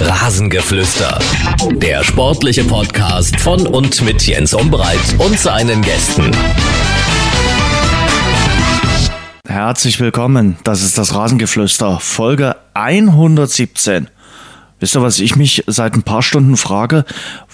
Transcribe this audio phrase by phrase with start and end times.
[0.00, 1.18] Rasengeflüster.
[1.72, 6.30] Der sportliche Podcast von und mit Jens Umbreit und seinen Gästen.
[9.46, 10.56] Herzlich willkommen.
[10.62, 14.08] Das ist das Rasengeflüster, Folge 117.
[14.80, 17.04] Wisst ihr, was ich mich seit ein paar Stunden frage?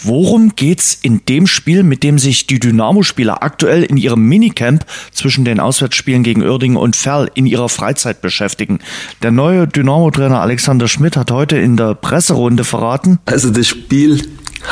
[0.03, 5.45] Worum geht's in dem Spiel, mit dem sich die Dynamo-Spieler aktuell in ihrem Minicamp zwischen
[5.45, 8.81] den Auswärtsspielen gegen Uerdingen und Ferl in ihrer Freizeit beschäftigen?
[9.23, 13.19] Der neue Dynamo-Trainer Alexander Schmidt hat heute in der Presserunde verraten.
[13.25, 14.23] Also das Spiel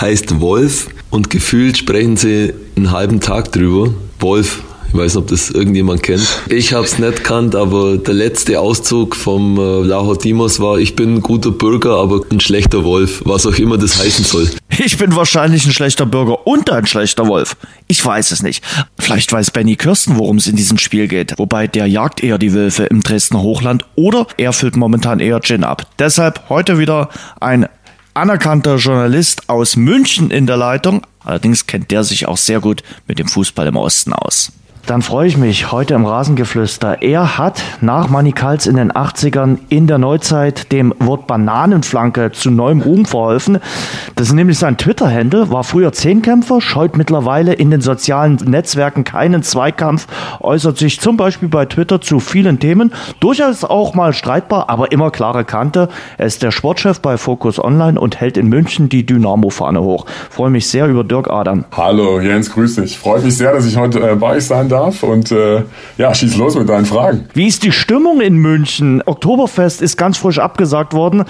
[0.01, 3.95] heißt Wolf und gefühlt sprechen sie einen halben Tag drüber.
[4.21, 6.27] Wolf ich weiß ob das irgendjemand kennt.
[6.51, 10.95] Ich habe es nicht kannt, aber der letzte Auszug vom äh, Laho Dimos war, ich
[10.97, 14.51] bin ein guter Bürger, aber ein schlechter Wolf, was auch immer das heißen soll.
[14.85, 17.57] Ich bin wahrscheinlich ein schlechter Bürger und ein schlechter Wolf.
[17.89, 18.63] Ich weiß es nicht.
[18.99, 21.39] Vielleicht weiß Benny Kirsten, worum es in diesem Spiel geht.
[21.39, 25.65] Wobei der jagt eher die Wölfe im Dresdner Hochland oder er füllt momentan eher Gin
[25.65, 25.87] ab.
[25.99, 27.09] Deshalb heute wieder
[27.41, 27.67] ein
[28.13, 31.07] anerkannter Journalist aus München in der Leitung.
[31.25, 34.53] Allerdings kennt der sich auch sehr gut mit dem Fußball im Osten aus.
[34.87, 37.03] Dann freue ich mich heute im Rasengeflüster.
[37.03, 42.81] Er hat nach Manikals in den 80ern in der Neuzeit dem Wort Bananenflanke zu neuem
[42.81, 43.59] Ruhm verholfen.
[44.17, 49.45] Das ist nämlich sein Twitter-Handle, war früher Zehnkämpfer, scheut mittlerweile in den sozialen Netzwerken keinen
[49.45, 50.09] Zweikampf,
[50.41, 55.13] äußert sich zum Beispiel bei Twitter zu vielen Themen, durchaus auch mal streitbar, aber immer
[55.13, 55.91] klare Kante.
[56.19, 60.07] Er ist der Sportchef bei Focus Online und hält in München die Dynamo-Fahne hoch.
[60.29, 61.67] Freue mich sehr über Dirk Adam.
[61.71, 62.99] Hallo Jens, grüß dich.
[62.99, 65.03] Freut mich sehr, dass ich heute äh, bei euch sein darf.
[65.03, 65.63] Und äh,
[65.99, 67.29] ja, schieß los mit deinen Fragen.
[67.35, 69.03] Wie ist die Stimmung in München?
[69.05, 71.25] Oktoberfest ist ganz frisch abgesagt worden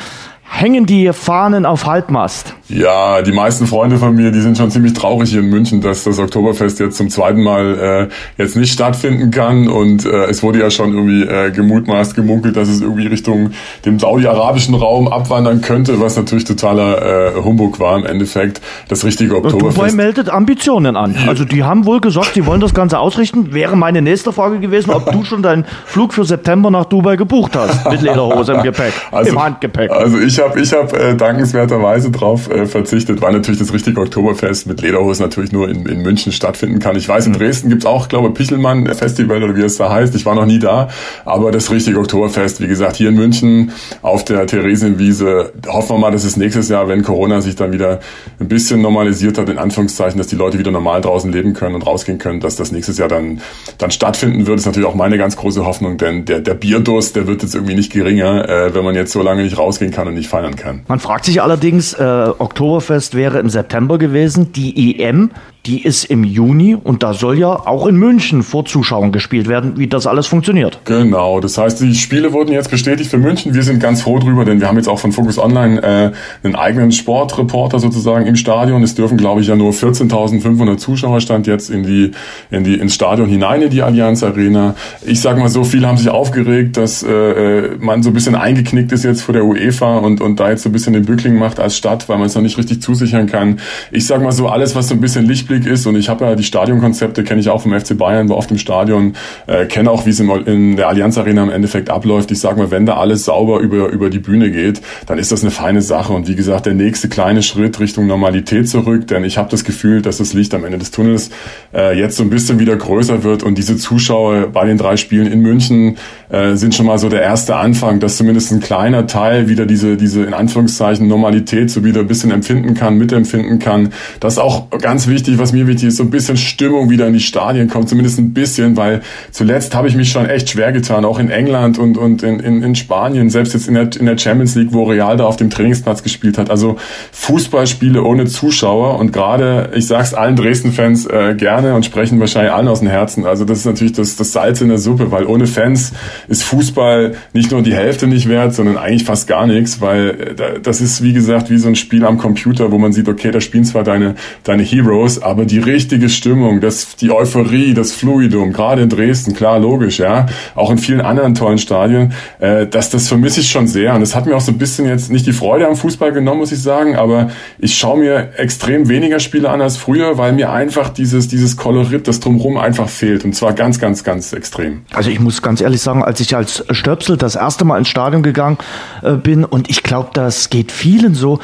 [0.45, 2.55] hängen die Fahnen auf Halbmast.
[2.69, 6.05] Ja, die meisten Freunde von mir, die sind schon ziemlich traurig hier in München, dass
[6.05, 9.69] das Oktoberfest jetzt zum zweiten Mal äh, jetzt nicht stattfinden kann.
[9.69, 13.51] Und äh, es wurde ja schon irgendwie äh, gemutmaßt, gemunkelt, dass es irgendwie Richtung
[13.85, 18.61] dem saudi-arabischen Raum abwandern könnte, was natürlich totaler äh, Humbug war im Endeffekt.
[18.89, 19.77] Das richtige Oktoberfest.
[19.77, 21.17] Dubai meldet Ambitionen an.
[21.27, 23.53] Also die haben wohl gesagt, sie wollen das Ganze ausrichten.
[23.53, 27.57] Wäre meine nächste Frage gewesen, ob du schon deinen Flug für September nach Dubai gebucht
[27.57, 27.87] hast.
[27.91, 29.91] Mit Lederhose im Gepäck, also, im Handgepäck.
[29.91, 34.67] Also ich habe ich hab, äh, dankenswerterweise drauf äh, verzichtet, weil natürlich das richtige Oktoberfest
[34.67, 36.97] mit Lederhose natürlich nur in, in München stattfinden kann.
[36.97, 37.39] Ich weiß, in mhm.
[37.39, 40.15] Dresden gibt's auch, glaube Pichelmann Festival oder wie es da heißt.
[40.15, 40.89] Ich war noch nie da,
[41.25, 43.73] aber das richtige Oktoberfest, wie gesagt, hier in München
[44.03, 45.53] auf der Theresienwiese.
[45.67, 48.01] Hoffen wir mal, dass es nächstes Jahr, wenn Corona sich dann wieder
[48.39, 51.87] ein bisschen normalisiert hat, in Anführungszeichen, dass die Leute wieder normal draußen leben können und
[51.87, 53.41] rausgehen können, dass das nächstes Jahr dann,
[53.79, 57.27] dann stattfinden wird, ist natürlich auch meine ganz große Hoffnung, denn der, der Bierdurst, der
[57.27, 60.15] wird jetzt irgendwie nicht geringer, äh, wenn man jetzt so lange nicht rausgehen kann und
[60.15, 60.83] nicht feiern kann.
[60.89, 65.31] Man fragt sich allerdings, äh, Oktoberfest wäre im September gewesen, die EM
[65.67, 69.75] die ist im Juni und da soll ja auch in München vor Zuschauern gespielt werden,
[69.77, 70.81] wie das alles funktioniert.
[70.85, 73.55] Genau, das heißt, die Spiele wurden jetzt bestätigt für München.
[73.55, 76.11] Wir sind ganz froh drüber, denn wir haben jetzt auch von Focus Online äh,
[76.43, 78.83] einen eigenen Sportreporter sozusagen im Stadion.
[78.83, 82.11] Es dürfen, glaube ich, ja nur 14.500 Zuschauer stand jetzt in die,
[82.51, 84.75] in die, ins Stadion hinein, in die Allianz Arena.
[85.07, 88.35] Ich sage mal so, viele haben sich aufgeregt, dass äh, äh, man so ein bisschen
[88.35, 91.37] eingeknickt ist jetzt vor der UEFA und, und da jetzt so ein bisschen den Bückling
[91.37, 93.61] macht als Stadt, weil man es noch nicht richtig zusichern kann.
[93.93, 95.87] Ich sage mal so, alles, was so ein bisschen Licht Ausblick ist.
[95.87, 98.59] Und ich habe ja die Stadionkonzepte, kenne ich auch vom FC Bayern, war oft im
[98.59, 99.15] Stadion,
[99.47, 102.31] äh, kenne auch, wie es in der Allianz Arena im Endeffekt abläuft.
[102.31, 105.43] Ich sage mal, wenn da alles sauber über, über die Bühne geht, dann ist das
[105.43, 106.13] eine feine Sache.
[106.13, 110.03] Und wie gesagt, der nächste kleine Schritt Richtung Normalität zurück, denn ich habe das Gefühl,
[110.03, 111.31] dass das Licht am Ende des Tunnels
[111.75, 115.31] äh, jetzt so ein bisschen wieder größer wird und diese Zuschauer bei den drei Spielen
[115.31, 115.97] in München
[116.29, 119.97] äh, sind schon mal so der erste Anfang, dass zumindest ein kleiner Teil wieder diese,
[120.03, 123.91] diese in Anführungszeichen Normalität so wieder ein bisschen empfinden kann, mitempfinden kann.
[124.21, 127.13] Das ist auch ganz wichtig, was mir wichtig ist, so ein bisschen Stimmung wieder in
[127.13, 131.05] die Stadien kommt, zumindest ein bisschen, weil zuletzt habe ich mich schon echt schwer getan,
[131.05, 134.19] auch in England und, und in, in, in Spanien, selbst jetzt in der, in der
[134.19, 136.51] Champions League, wo Real da auf dem Trainingsplatz gespielt hat.
[136.51, 136.77] Also
[137.13, 142.69] Fußballspiele ohne Zuschauer und gerade, ich sag's allen Dresden-Fans äh, gerne und sprechen wahrscheinlich allen
[142.69, 143.25] aus dem Herzen.
[143.27, 145.93] Also das ist natürlich das, das Salz in der Suppe, weil ohne Fans
[146.29, 150.61] ist Fußball nicht nur die Hälfte nicht wert, sondern eigentlich fast gar nichts, weil äh,
[150.63, 153.41] das ist wie gesagt wie so ein Spiel am Computer, wo man sieht, okay, da
[153.41, 158.83] spielen zwar deine, deine Heroes, aber die richtige Stimmung, das, die Euphorie, das Fluidum, gerade
[158.83, 163.41] in Dresden, klar, logisch, ja, auch in vielen anderen tollen Stadien, äh, das, das vermisse
[163.41, 165.67] ich schon sehr und das hat mir auch so ein bisschen jetzt nicht die Freude
[165.67, 169.77] am Fußball genommen, muss ich sagen, aber ich schaue mir extrem weniger Spiele an als
[169.77, 174.05] früher, weil mir einfach dieses, dieses Kolorit, das Drumherum einfach fehlt und zwar ganz, ganz,
[174.05, 174.83] ganz extrem.
[174.93, 178.23] Also ich muss ganz ehrlich sagen, als ich als Stöpsel das erste Mal ins Stadion
[178.23, 178.59] gegangen
[179.03, 181.39] äh, bin und ich glaube, das geht vielen so,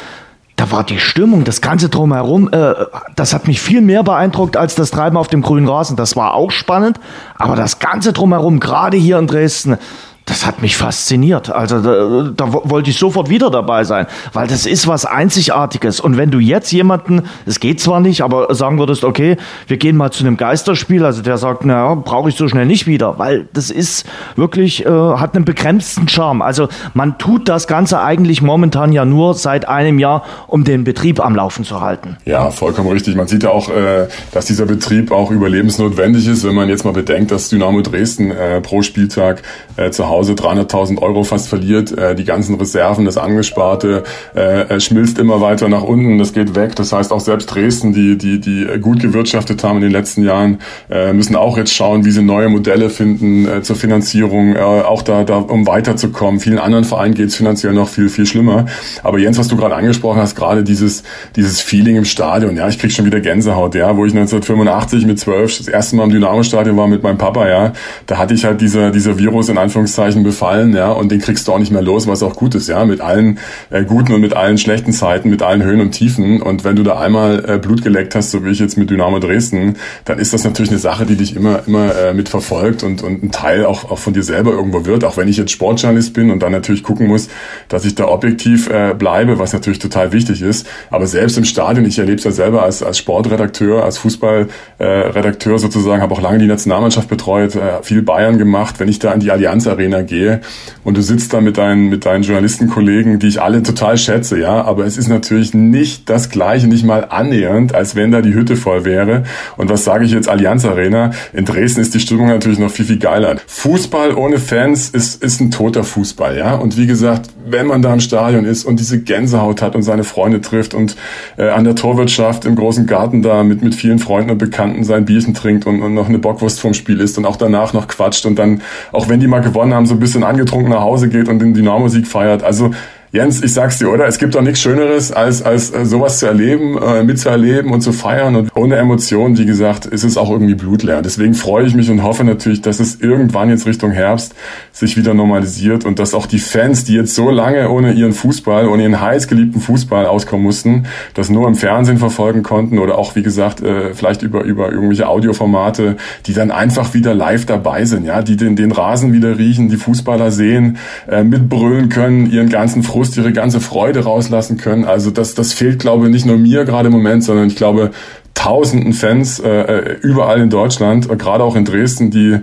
[0.58, 2.74] da war die Stimmung, das ganze drumherum, äh,
[3.14, 5.96] das hat mich viel mehr beeindruckt als das Treiben auf dem grünen Rasen.
[5.96, 6.98] Das war auch spannend,
[7.36, 9.78] aber das ganze drumherum, gerade hier in Dresden,
[10.28, 11.50] das hat mich fasziniert.
[11.50, 16.00] Also da, da wollte ich sofort wieder dabei sein, weil das ist was Einzigartiges.
[16.00, 19.36] Und wenn du jetzt jemanden, es geht zwar nicht, aber sagen würdest, okay,
[19.66, 22.86] wir gehen mal zu einem Geisterspiel, also der sagt, naja, brauche ich so schnell nicht
[22.86, 26.42] wieder, weil das ist wirklich, äh, hat einen begrenzten Charme.
[26.42, 31.24] Also man tut das Ganze eigentlich momentan ja nur seit einem Jahr, um den Betrieb
[31.24, 32.18] am Laufen zu halten.
[32.26, 33.16] Ja, vollkommen richtig.
[33.16, 36.92] Man sieht ja auch, äh, dass dieser Betrieb auch überlebensnotwendig ist, wenn man jetzt mal
[36.92, 39.42] bedenkt, dass Dynamo Dresden äh, pro Spieltag
[39.76, 44.02] äh, zu Hause Hause 300.000 Euro fast verliert, äh, die ganzen Reserven, das Angesparte
[44.34, 46.74] äh, schmilzt immer weiter nach unten, das geht weg.
[46.74, 50.58] Das heißt auch selbst Dresden, die die die gut gewirtschaftet haben in den letzten Jahren,
[50.90, 55.02] äh, müssen auch jetzt schauen, wie sie neue Modelle finden äh, zur Finanzierung, äh, auch
[55.02, 56.40] da, da um weiterzukommen.
[56.40, 58.66] Vielen anderen Vereinen geht es finanziell noch viel viel schlimmer.
[59.04, 61.04] Aber Jens, was du gerade angesprochen hast, gerade dieses
[61.36, 65.20] dieses Feeling im Stadion, ja, ich krieg schon wieder Gänsehaut, ja, wo ich 1985 mit
[65.20, 67.72] 12 das erste Mal im Dynamo-Stadion war mit meinem Papa, ja,
[68.06, 71.46] da hatte ich halt dieser dieser Virus in Anführungszeichen Anführungszeichen befallen, ja, und den kriegst
[71.48, 73.38] du auch nicht mehr los, was auch gut ist, ja, mit allen
[73.70, 76.42] äh, guten und mit allen schlechten Zeiten, mit allen Höhen und Tiefen.
[76.42, 79.18] Und wenn du da einmal äh, Blut geleckt hast, so wie ich jetzt mit Dynamo
[79.18, 83.02] Dresden, dann ist das natürlich eine Sache, die dich immer, immer äh, mit verfolgt und,
[83.02, 86.12] und ein Teil auch, auch von dir selber irgendwo wird, auch wenn ich jetzt Sportjournalist
[86.12, 87.28] bin und dann natürlich gucken muss,
[87.68, 90.66] dass ich da objektiv äh, bleibe, was natürlich total wichtig ist.
[90.90, 95.58] Aber selbst im Stadion, ich erlebe es ja selber als, als Sportredakteur, als Fußballredakteur äh,
[95.58, 98.76] sozusagen, habe auch lange die Nationalmannschaft betreut, äh, viel Bayern gemacht.
[98.78, 100.40] Wenn ich da in die Allianz Arena Arena gehe
[100.84, 104.62] und du sitzt da mit deinen, mit deinen Journalistenkollegen, die ich alle total schätze, ja,
[104.62, 108.56] aber es ist natürlich nicht das Gleiche, nicht mal annähernd, als wenn da die Hütte
[108.56, 109.24] voll wäre.
[109.56, 111.10] Und was sage ich jetzt Allianz Arena?
[111.32, 113.36] In Dresden ist die Stimmung natürlich noch viel, viel geiler.
[113.46, 116.54] Fußball ohne Fans ist, ist ein toter Fußball, ja.
[116.54, 120.04] Und wie gesagt, wenn man da im Stadion ist und diese Gänsehaut hat und seine
[120.04, 120.96] Freunde trifft und
[121.36, 125.04] äh, an der Torwirtschaft im großen Garten da mit, mit vielen Freunden und Bekannten sein
[125.04, 128.26] Bierchen trinkt und, und noch eine Bockwurst vorm Spiel isst und auch danach noch quatscht
[128.26, 128.62] und dann,
[128.92, 131.54] auch wenn die mal gewonnen haben, so ein bisschen angetrunken nach Hause geht und den
[131.54, 132.42] Dynamo-Sieg feiert.
[132.42, 132.72] Also
[133.10, 134.06] Jens, ich sag's dir, oder?
[134.06, 137.92] Es gibt doch nichts Schöneres, als, als äh, sowas zu erleben, äh, mitzuerleben und zu
[137.92, 138.36] feiern.
[138.36, 141.00] Und ohne Emotionen, wie gesagt, ist es auch irgendwie blutleer.
[141.00, 144.34] Deswegen freue ich mich und hoffe natürlich, dass es irgendwann jetzt Richtung Herbst
[144.72, 148.68] sich wieder normalisiert und dass auch die Fans, die jetzt so lange ohne ihren Fußball,
[148.68, 150.84] ohne ihren heiß geliebten Fußball auskommen mussten,
[151.14, 155.08] das nur im Fernsehen verfolgen konnten oder auch, wie gesagt, äh, vielleicht über, über irgendwelche
[155.08, 155.96] Audioformate,
[156.26, 159.78] die dann einfach wieder live dabei sind, ja, die den, den Rasen wieder riechen, die
[159.78, 160.76] Fußballer sehen,
[161.10, 164.84] äh, mitbrüllen können, ihren ganzen Frust Frust, ihre ganze Freude rauslassen können.
[164.84, 167.92] Also das, das fehlt, glaube ich, nicht nur mir gerade im Moment, sondern ich glaube
[168.34, 172.40] tausenden Fans äh, äh überall in Deutschland, gerade auch in Dresden, die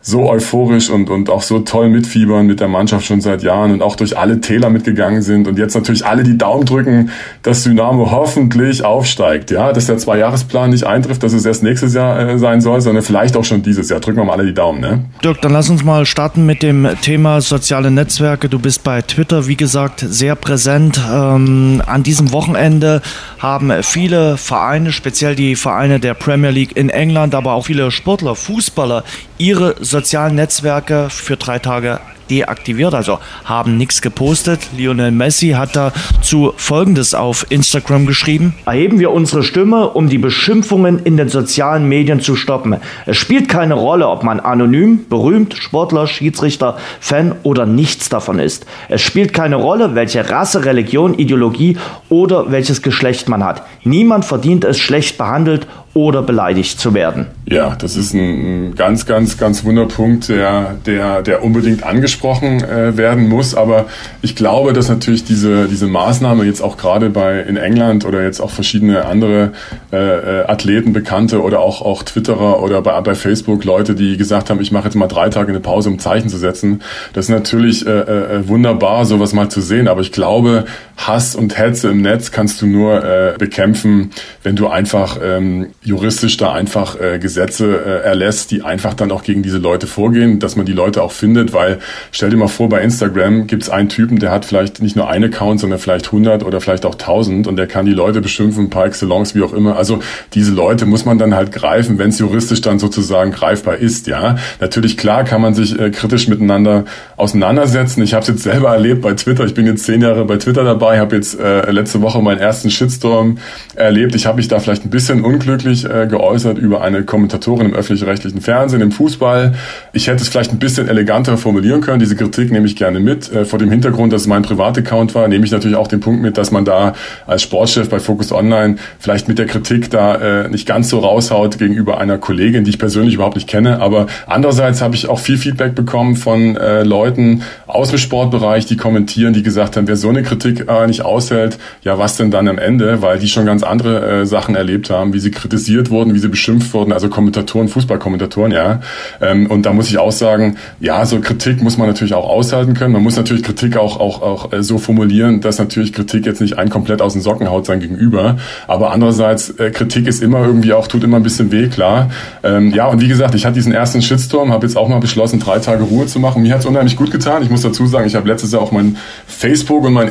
[0.00, 3.82] so euphorisch und, und auch so toll mitfiebern mit der Mannschaft schon seit Jahren und
[3.82, 7.10] auch durch alle Täler mitgegangen sind und jetzt natürlich alle die Daumen drücken,
[7.42, 9.50] dass Dynamo hoffentlich aufsteigt.
[9.50, 13.02] Ja, dass der Zwei-Jahres-Plan nicht eintrifft, dass es erst nächstes Jahr äh, sein soll, sondern
[13.02, 13.98] vielleicht auch schon dieses Jahr.
[13.98, 15.04] Drücken wir mal alle die Daumen, ne?
[15.24, 18.48] Dirk, dann lass uns mal starten mit dem Thema soziale Netzwerke.
[18.48, 21.00] Du bist bei Twitter, wie gesagt, sehr präsent.
[21.12, 23.02] Ähm, an diesem Wochenende
[23.40, 28.36] haben viele Vereine, speziell die Vereine der Premier League in England, aber auch viele Sportler,
[28.36, 29.02] Fußballer,
[29.38, 34.60] ihre sozialen Netzwerke für drei Tage deaktiviert, also haben nichts gepostet.
[34.76, 38.54] Lionel Messi hat dazu Folgendes auf Instagram geschrieben.
[38.66, 42.76] Erheben wir unsere Stimme, um die Beschimpfungen in den sozialen Medien zu stoppen.
[43.06, 48.66] Es spielt keine Rolle, ob man anonym, berühmt, Sportler, Schiedsrichter, Fan oder nichts davon ist.
[48.88, 51.76] Es spielt keine Rolle, welche Rasse, Religion, Ideologie
[52.08, 53.62] oder welches Geschlecht man hat.
[53.84, 57.26] Niemand verdient es, schlecht behandelt oder beleidigt zu werden.
[57.46, 62.17] Ja, das ist ein ganz, ganz, ganz Wunderpunkt, der, der, der unbedingt angesprochen
[62.62, 63.54] äh, werden muss.
[63.54, 63.86] Aber
[64.22, 68.40] ich glaube, dass natürlich diese, diese Maßnahme jetzt auch gerade bei in England oder jetzt
[68.40, 69.52] auch verschiedene andere
[69.92, 74.50] äh, äh, Athleten, Bekannte oder auch, auch Twitterer oder bei, bei Facebook Leute, die gesagt
[74.50, 76.82] haben, ich mache jetzt mal drei Tage eine Pause, um Zeichen zu setzen.
[77.12, 79.88] Das ist natürlich äh, äh, wunderbar, sowas mal zu sehen.
[79.88, 80.64] Aber ich glaube,
[80.98, 84.10] Hass und Hetze im Netz kannst du nur äh, bekämpfen,
[84.42, 89.22] wenn du einfach ähm, juristisch da einfach äh, Gesetze äh, erlässt, die einfach dann auch
[89.22, 91.78] gegen diese Leute vorgehen, dass man die Leute auch findet, weil
[92.10, 95.08] stell dir mal vor, bei Instagram gibt es einen Typen, der hat vielleicht nicht nur
[95.08, 98.68] einen Account, sondern vielleicht 100 oder vielleicht auch 1000 und der kann die Leute beschimpfen,
[98.68, 99.76] par excellence, wie auch immer.
[99.76, 100.00] Also
[100.34, 104.36] diese Leute muss man dann halt greifen, wenn es juristisch dann sozusagen greifbar ist, ja.
[104.60, 106.84] Natürlich, klar kann man sich äh, kritisch miteinander
[107.16, 108.02] auseinandersetzen.
[108.02, 109.44] Ich habe es jetzt selber erlebt bei Twitter.
[109.44, 112.70] Ich bin jetzt zehn Jahre bei Twitter dabei, habe jetzt äh, letzte Woche meinen ersten
[112.70, 113.38] Shitstorm
[113.74, 114.14] erlebt.
[114.14, 118.40] Ich habe mich da vielleicht ein bisschen unglücklich äh, geäußert über eine Kommentatorin im öffentlich-rechtlichen
[118.40, 119.54] Fernsehen, im Fußball.
[119.92, 121.98] Ich hätte es vielleicht ein bisschen eleganter formulieren können.
[121.98, 123.30] Diese Kritik nehme ich gerne mit.
[123.32, 126.22] Äh, vor dem Hintergrund, dass es mein Privataccount war, nehme ich natürlich auch den Punkt
[126.22, 126.94] mit, dass man da
[127.26, 131.58] als Sportchef bei Focus Online vielleicht mit der Kritik da äh, nicht ganz so raushaut
[131.58, 133.80] gegenüber einer Kollegin, die ich persönlich überhaupt nicht kenne.
[133.80, 138.76] Aber andererseits habe ich auch viel Feedback bekommen von äh, Leuten aus dem Sportbereich, die
[138.76, 142.48] kommentieren, die gesagt haben, wer so eine Kritik äh, nicht aushält, ja was denn dann
[142.48, 146.14] am Ende, weil die schon ganz andere äh, Sachen erlebt haben, wie sie kritisiert wurden,
[146.14, 148.80] wie sie beschimpft wurden, also Kommentatoren, Fußballkommentatoren, ja.
[149.20, 152.74] Ähm, und da muss ich auch sagen, ja, so Kritik muss man natürlich auch aushalten
[152.74, 152.92] können.
[152.92, 156.58] Man muss natürlich Kritik auch, auch, auch äh, so formulieren, dass natürlich Kritik jetzt nicht
[156.58, 158.36] ein komplett aus den Socken haut sein gegenüber.
[158.66, 162.10] Aber andererseits, äh, Kritik ist immer irgendwie auch, tut immer ein bisschen weh, klar.
[162.42, 165.40] Ähm, ja, und wie gesagt, ich hatte diesen ersten Shitstorm, habe jetzt auch mal beschlossen,
[165.40, 166.42] drei Tage Ruhe zu machen.
[166.42, 167.42] Mir hat es unheimlich gut getan.
[167.42, 170.08] Ich muss dazu sagen, ich habe letztes Jahr auch mein Facebook und mein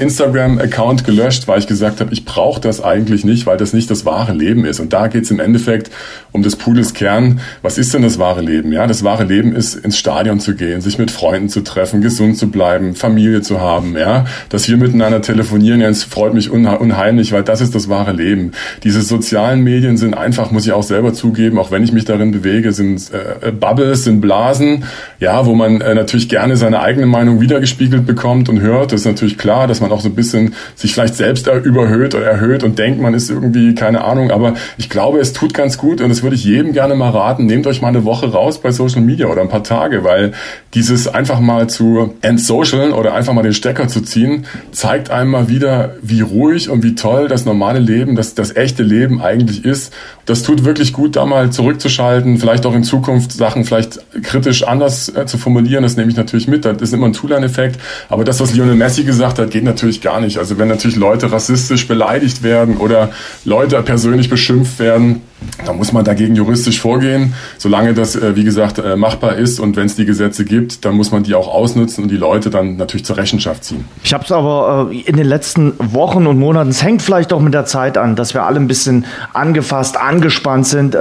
[0.57, 4.05] Instagram-Account gelöscht, weil ich gesagt habe, ich brauche das eigentlich nicht, weil das nicht das
[4.05, 4.79] wahre Leben ist.
[4.79, 5.91] Und da geht es im Endeffekt
[6.31, 7.39] um des Pudels Kern.
[7.61, 8.71] Was ist denn das wahre Leben?
[8.71, 12.37] Ja, das wahre Leben ist, ins Stadion zu gehen, sich mit Freunden zu treffen, gesund
[12.37, 13.97] zu bleiben, Familie zu haben.
[13.97, 18.51] Ja, dass wir miteinander telefonieren, jetzt freut mich unheimlich, weil das ist das wahre Leben.
[18.83, 22.31] Diese sozialen Medien sind einfach, muss ich auch selber zugeben, auch wenn ich mich darin
[22.31, 24.83] bewege, sind äh, Bubbles, sind Blasen,
[25.19, 28.91] ja, wo man äh, natürlich gerne seine eigene Meinung wiedergespiegelt bekommt und hört.
[28.91, 32.25] Das ist natürlich klar, dass man auch so ein bisschen sich vielleicht selbst überhöht oder
[32.25, 36.01] erhöht und denkt, man ist irgendwie, keine Ahnung, aber ich glaube, es tut ganz gut
[36.01, 37.45] und das würde ich jedem gerne mal raten.
[37.45, 40.33] Nehmt euch mal eine Woche raus bei Social Media oder ein paar Tage, weil
[40.73, 45.49] dieses einfach mal zu entsocialen oder einfach mal den Stecker zu ziehen, zeigt einem mal
[45.49, 49.93] wieder, wie ruhig und wie toll das normale Leben, das, das echte Leben eigentlich ist.
[50.25, 55.09] Das tut wirklich gut, da mal zurückzuschalten, vielleicht auch in Zukunft Sachen vielleicht kritisch anders
[55.09, 55.83] äh, zu formulieren.
[55.83, 56.65] Das nehme ich natürlich mit.
[56.65, 57.79] Das ist immer ein Tool-Effekt.
[58.09, 60.26] Aber das, was Lionel Messi gesagt hat, geht natürlich gar nicht.
[60.35, 63.11] Also wenn natürlich Leute rassistisch beleidigt werden oder
[63.45, 65.21] Leute persönlich beschimpft werden,
[65.65, 69.75] da muss man dagegen juristisch vorgehen, solange das, äh, wie gesagt, äh, machbar ist und
[69.75, 72.77] wenn es die Gesetze gibt, dann muss man die auch ausnutzen und die Leute dann
[72.77, 73.85] natürlich zur Rechenschaft ziehen.
[74.03, 77.39] Ich habe es aber äh, in den letzten Wochen und Monaten, es hängt vielleicht auch
[77.39, 80.97] mit der Zeit an, dass wir alle ein bisschen angefasst, angespannt sind,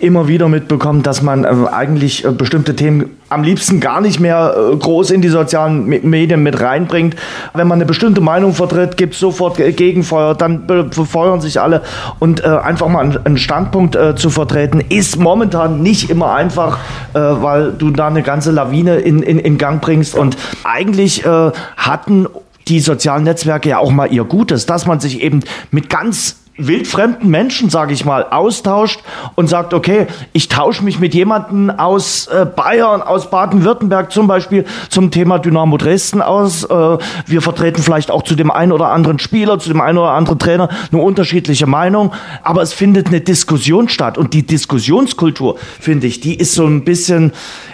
[0.00, 5.20] immer wieder mitbekommen, dass man eigentlich bestimmte Themen am liebsten gar nicht mehr groß in
[5.20, 7.16] die sozialen Medien mit reinbringt.
[7.52, 11.82] Wenn man eine bestimmte Meinung vertritt, gibt es sofort Gegenfeuer, dann befeuern sich alle
[12.18, 16.78] und einfach mal einen Standpunkt Standpunkt äh, zu vertreten, ist momentan nicht immer einfach,
[17.12, 20.14] äh, weil du da eine ganze Lawine in, in, in Gang bringst.
[20.14, 22.28] Und eigentlich äh, hatten
[22.68, 25.40] die sozialen Netzwerke ja auch mal ihr Gutes, dass man sich eben
[25.72, 29.00] mit ganz wildfremden Menschen, sage ich mal, austauscht
[29.34, 34.64] und sagt, okay, ich tausche mich mit jemandem aus äh, Bayern, aus Baden-Württemberg zum Beispiel
[34.88, 36.64] zum Thema Dynamo Dresden aus.
[36.64, 40.12] Äh, wir vertreten vielleicht auch zu dem einen oder anderen Spieler, zu dem einen oder
[40.12, 46.06] anderen Trainer eine unterschiedliche Meinung, aber es findet eine Diskussion statt und die Diskussionskultur, finde
[46.06, 47.32] ich, die ist so ein bisschen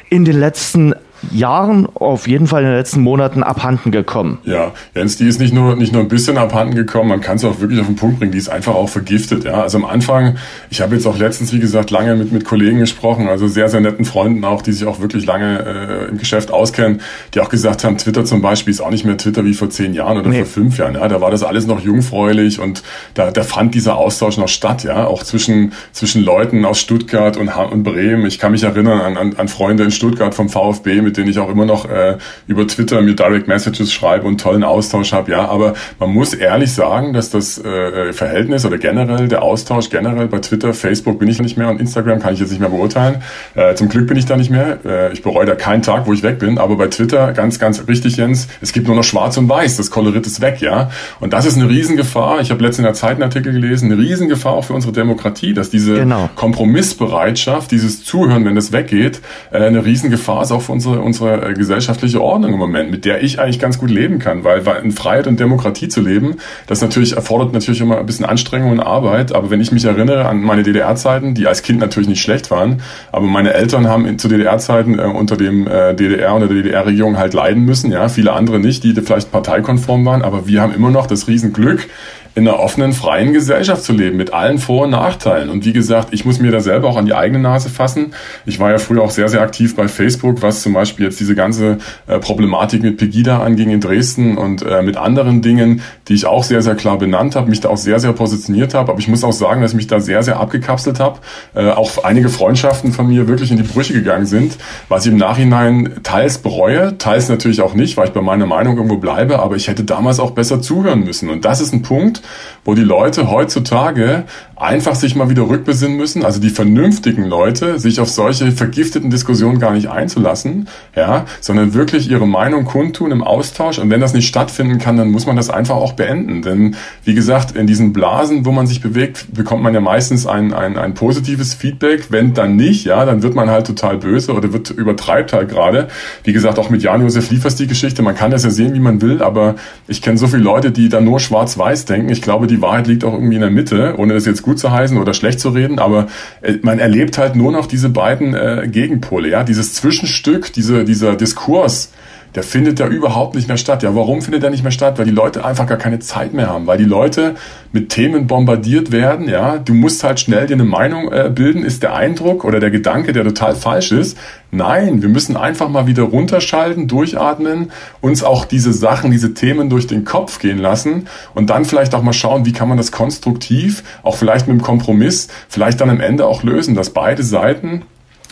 [0.09, 0.95] in den letzten
[1.31, 4.39] Jahren, auf jeden Fall in den letzten Monaten abhanden gekommen.
[4.45, 7.45] Ja, Jens, die ist nicht nur, nicht nur ein bisschen abhanden gekommen, man kann es
[7.45, 9.45] auch wirklich auf den Punkt bringen, die ist einfach auch vergiftet.
[9.45, 10.37] Ja, also am Anfang,
[10.71, 13.81] ich habe jetzt auch letztens, wie gesagt, lange mit, mit Kollegen gesprochen, also sehr, sehr
[13.81, 17.01] netten Freunden auch, die sich auch wirklich lange äh, im Geschäft auskennen,
[17.35, 19.95] die auch gesagt haben, Twitter zum Beispiel ist auch nicht mehr Twitter wie vor zehn
[19.95, 20.39] Jahren oder nee.
[20.39, 20.95] vor fünf Jahren.
[20.95, 22.83] Ja, da war das alles noch jungfräulich und
[23.15, 27.49] da, da fand dieser Austausch noch statt, ja, auch zwischen, zwischen Leuten aus Stuttgart und,
[27.49, 28.27] und Bremen.
[28.27, 31.39] Ich kann mich erinnern an, an, an Freunde in Stuttgart vom VfB, mit denen ich
[31.39, 35.31] auch immer noch äh, über Twitter mir Direct Messages schreibe und tollen Austausch habe.
[35.33, 40.29] Ja, aber man muss ehrlich sagen, dass das äh, Verhältnis oder generell der Austausch generell
[40.29, 43.23] bei Twitter, Facebook bin ich nicht mehr und Instagram kann ich jetzt nicht mehr beurteilen.
[43.55, 44.79] Äh, zum Glück bin ich da nicht mehr.
[44.85, 46.59] Äh, ich bereue da keinen Tag, wo ich weg bin.
[46.59, 48.49] Aber bei Twitter ganz, ganz richtig, Jens.
[48.61, 49.77] Es gibt nur noch Schwarz und Weiß.
[49.77, 50.91] Das Kolorit ist weg, ja.
[51.21, 52.41] Und das ist eine Riesengefahr.
[52.41, 53.91] Ich habe letztens in der Zeit einen Artikel gelesen.
[53.91, 56.31] Eine Riesengefahr auch für unsere Demokratie, dass diese genau.
[56.37, 61.55] Kompromissbereitschaft, dieses Zuhören, wenn das weggeht, äh, eine Riesengefahr ist auch für unsere unsere äh,
[61.55, 65.27] gesellschaftliche Ordnung im Moment, mit der ich eigentlich ganz gut leben kann, weil, in Freiheit
[65.27, 69.35] und Demokratie zu leben, das natürlich erfordert natürlich immer ein bisschen Anstrengung und Arbeit.
[69.35, 72.83] Aber wenn ich mich erinnere an meine DDR-Zeiten, die als Kind natürlich nicht schlecht waren,
[73.13, 77.35] aber meine Eltern haben zu DDR-Zeiten äh, unter dem äh, DDR und der DDR-Regierung halt
[77.35, 81.07] leiden müssen, ja, viele andere nicht, die vielleicht parteikonform waren, aber wir haben immer noch
[81.07, 81.89] das Riesenglück,
[82.35, 85.51] in einer offenen, freien Gesellschaft zu leben, mit allen Vor- und Nachteilen.
[85.51, 88.15] Und wie gesagt, ich muss mir da selber auch an die eigene Nase fassen.
[88.47, 91.35] Ich war ja früher auch sehr, sehr aktiv bei Facebook, was zum Beispiel jetzt diese
[91.35, 96.27] ganze äh, Problematik mit Pegida anging in Dresden und äh, mit anderen Dingen, die ich
[96.27, 98.93] auch sehr, sehr klar benannt habe, mich da auch sehr, sehr positioniert habe.
[98.93, 101.19] Aber ich muss auch sagen, dass ich mich da sehr, sehr abgekapselt habe.
[101.55, 104.57] Äh, auch einige Freundschaften von mir wirklich in die Brüche gegangen sind,
[104.89, 108.77] was ich im Nachhinein teils bereue, teils natürlich auch nicht, weil ich bei meiner Meinung
[108.77, 109.41] irgendwo bleibe.
[109.41, 111.29] Aber ich hätte damals auch besser zuhören müssen.
[111.29, 112.20] Und das ist ein Punkt,
[112.65, 114.25] wo die Leute heutzutage
[114.61, 119.59] einfach sich mal wieder rückbesinnen müssen, also die vernünftigen Leute, sich auf solche vergifteten Diskussionen
[119.59, 123.79] gar nicht einzulassen, ja, sondern wirklich ihre Meinung kundtun im Austausch.
[123.79, 126.43] Und wenn das nicht stattfinden kann, dann muss man das einfach auch beenden.
[126.43, 130.53] Denn wie gesagt, in diesen Blasen, wo man sich bewegt, bekommt man ja meistens ein,
[130.53, 132.09] ein, ein positives Feedback.
[132.11, 135.89] Wenn dann nicht, ja, dann wird man halt total böse oder wird übertreibt halt gerade.
[136.25, 138.03] Wie gesagt, auch mit Jan-Josef Liefers die Geschichte.
[138.03, 139.55] Man kann das ja sehen, wie man will, aber
[139.89, 142.11] ich kenne so viele Leute, die da nur schwarz-weiß denken.
[142.11, 144.71] Ich glaube, die Wahrheit liegt auch irgendwie in der Mitte, ohne das jetzt gut zu
[144.71, 145.79] heißen oder schlecht zu reden.
[145.79, 146.09] Aber
[146.43, 151.17] äh, man erlebt halt nur noch diese beiden äh, Gegenpole, ja, dieses Zwischenstück, diese, dieser
[151.17, 151.91] Diskurs
[152.35, 153.83] der findet da überhaupt nicht mehr statt.
[153.83, 154.99] Ja, warum findet er nicht mehr statt?
[154.99, 157.35] Weil die Leute einfach gar keine Zeit mehr haben, weil die Leute
[157.73, 159.29] mit Themen bombardiert werden.
[159.29, 161.65] Ja, du musst halt schnell dir eine Meinung äh, bilden.
[161.65, 164.17] Ist der Eindruck oder der Gedanke, der total falsch ist?
[164.53, 167.71] Nein, wir müssen einfach mal wieder runterschalten, durchatmen,
[168.01, 172.03] uns auch diese Sachen, diese Themen durch den Kopf gehen lassen und dann vielleicht auch
[172.03, 176.01] mal schauen, wie kann man das konstruktiv, auch vielleicht mit einem Kompromiss, vielleicht dann am
[176.01, 177.83] Ende auch lösen, dass beide Seiten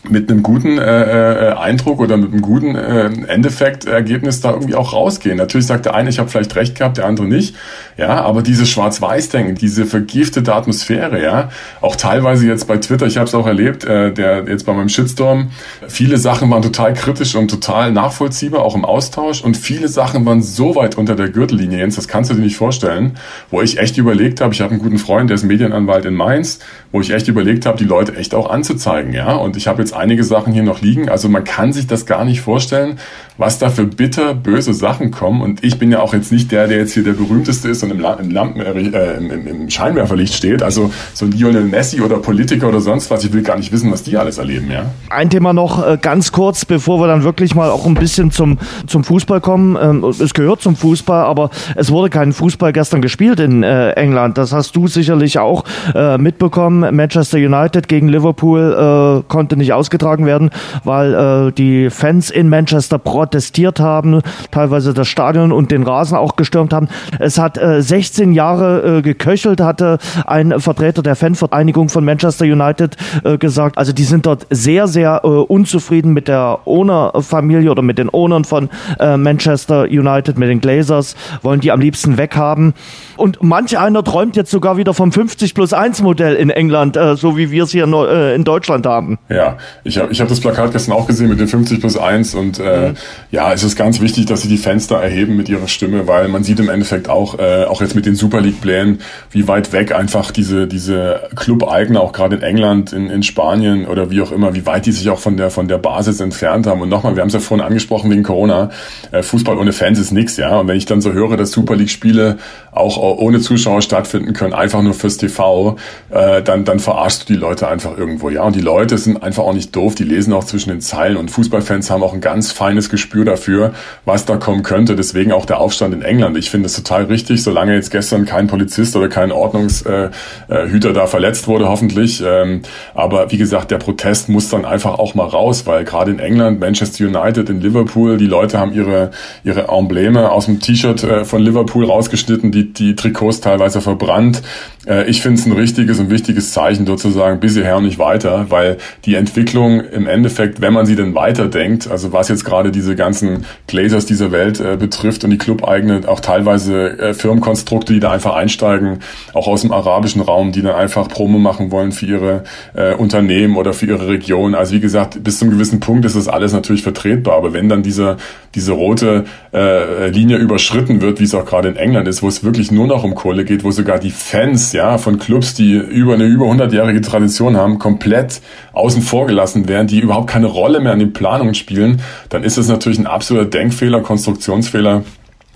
[0.08, 4.92] mit einem guten äh, äh, Eindruck oder mit einem guten äh, Endeffekt-Ergebnis da irgendwie auch
[4.92, 5.36] rausgehen.
[5.36, 7.54] Natürlich sagt der eine, ich habe vielleicht recht gehabt, der andere nicht.
[7.96, 11.50] Ja, aber dieses Schwarz-Weiß-Denken, diese vergiftete Atmosphäre, ja,
[11.80, 14.88] auch teilweise jetzt bei Twitter, ich habe es auch erlebt, äh, der jetzt bei meinem
[14.88, 15.50] Shitstorm,
[15.88, 20.42] viele Sachen waren total kritisch und total nachvollziehbar, auch im Austausch und viele Sachen waren
[20.42, 23.16] so weit unter der Gürtellinie, Jens, das kannst du dir nicht vorstellen,
[23.50, 26.60] wo ich echt überlegt habe, ich habe einen guten Freund, der ist Medienanwalt in Mainz,
[26.90, 29.92] wo ich echt überlegt habe, die Leute echt auch anzuzeigen, ja, und ich habe jetzt
[29.92, 31.08] einige Sachen hier noch liegen.
[31.08, 32.98] Also man kann sich das gar nicht vorstellen,
[33.38, 35.40] was da für bitter böse Sachen kommen.
[35.40, 37.90] Und ich bin ja auch jetzt nicht der, der jetzt hier der berühmteste ist und
[37.90, 40.62] im, Lampen, äh, im, im Scheinwerferlicht steht.
[40.62, 43.24] Also so ein Lionel Messi oder Politiker oder sonst was.
[43.24, 44.70] Ich will gar nicht wissen, was die alles erleben.
[44.70, 44.86] Ja.
[45.08, 48.58] Ein Thema noch äh, ganz kurz, bevor wir dann wirklich mal auch ein bisschen zum
[48.86, 49.76] zum Fußball kommen.
[49.80, 54.38] Ähm, es gehört zum Fußball, aber es wurde kein Fußball gestern gespielt in äh, England.
[54.38, 55.64] Das hast du sicherlich auch
[55.94, 56.94] äh, mitbekommen.
[56.94, 60.50] Manchester United gegen Liverpool äh, konnte nicht ausgetragen werden,
[60.84, 61.14] weil
[61.48, 66.72] äh, die Fans in Manchester protestiert haben, teilweise das Stadion und den Rasen auch gestürmt
[66.72, 66.88] haben.
[67.18, 72.96] Es hat äh, 16 Jahre äh, geköchelt, hatte ein Vertreter der Fanvereinigung von Manchester United
[73.24, 73.76] äh, gesagt.
[73.76, 78.44] Also die sind dort sehr, sehr äh, unzufrieden mit der Owner-Familie oder mit den Ownern
[78.44, 82.72] von äh, Manchester United, mit den Glazers, wollen die am liebsten weghaben.
[83.18, 87.14] Und manch einer träumt jetzt sogar wieder vom 50 plus 1 Modell in England, äh,
[87.14, 89.18] so wie wir es hier in Deutschland haben.
[89.28, 92.34] Ja, ich habe ich hab das Plakat gestern auch gesehen mit den 50 plus 1
[92.34, 92.94] und äh, mhm.
[93.30, 96.44] Ja, es ist ganz wichtig, dass sie die Fenster erheben mit ihrer Stimme, weil man
[96.44, 99.00] sieht im Endeffekt auch, äh, auch jetzt mit den Super League-Plänen,
[99.30, 104.10] wie weit weg einfach diese, diese Club-Eigner, auch gerade in England, in, in Spanien oder
[104.10, 106.80] wie auch immer, wie weit die sich auch von der, von der Basis entfernt haben.
[106.80, 108.70] Und nochmal, wir haben es ja vorhin angesprochen wegen Corona,
[109.12, 110.58] äh, Fußball ohne Fans ist nix, ja.
[110.58, 112.38] Und wenn ich dann so höre, dass Super League-Spiele
[112.72, 115.76] auch ohne Zuschauer stattfinden können, einfach nur fürs TV,
[116.10, 118.42] äh, dann, dann verarschst du die Leute einfach irgendwo, ja.
[118.42, 121.30] Und die Leute sind einfach auch nicht doof, die lesen auch zwischen den Zeilen und
[121.30, 123.72] Fußballfans haben auch ein ganz feines Gespür dafür,
[124.04, 124.94] was da kommen könnte.
[124.94, 126.36] Deswegen auch der Aufstand in England.
[126.36, 131.48] Ich finde es total richtig, solange jetzt gestern kein Polizist oder kein Ordnungshüter da verletzt
[131.48, 132.22] wurde, hoffentlich.
[132.24, 132.62] Ähm,
[132.94, 136.60] aber wie gesagt, der Protest muss dann einfach auch mal raus, weil gerade in England,
[136.60, 139.10] Manchester United, in Liverpool, die Leute haben ihre,
[139.42, 144.42] ihre Embleme aus dem T-Shirt äh, von Liverpool rausgeschnitten, die, die Trikots teilweise verbrannt.
[144.86, 148.46] Äh, ich finde es ein richtiges und wichtiges Zeichen sozusagen bis hierher und nicht weiter,
[148.50, 152.87] weil die Entwicklung im Endeffekt, wenn man sie denn weiterdenkt, also was jetzt gerade diese
[152.96, 158.10] ganzen Glazers dieser Welt äh, betrifft und die Club-eigene, auch teilweise äh, Firmenkonstrukte, die da
[158.10, 159.00] einfach einsteigen,
[159.34, 163.56] auch aus dem arabischen Raum, die dann einfach Promo machen wollen für ihre äh, Unternehmen
[163.56, 164.54] oder für ihre Region.
[164.54, 167.82] Also wie gesagt, bis zum gewissen Punkt ist das alles natürlich vertretbar, aber wenn dann
[167.82, 168.16] diese,
[168.54, 172.44] diese rote äh, Linie überschritten wird, wie es auch gerade in England ist, wo es
[172.44, 176.14] wirklich nur noch um Kohle geht, wo sogar die Fans ja von Clubs, die über
[176.14, 178.40] eine über 100-jährige Tradition haben, komplett
[178.72, 182.58] außen vor gelassen werden, die überhaupt keine Rolle mehr an den Planungen spielen, dann ist
[182.58, 185.02] das natürlich ein absoluter Denkfehler, Konstruktionsfehler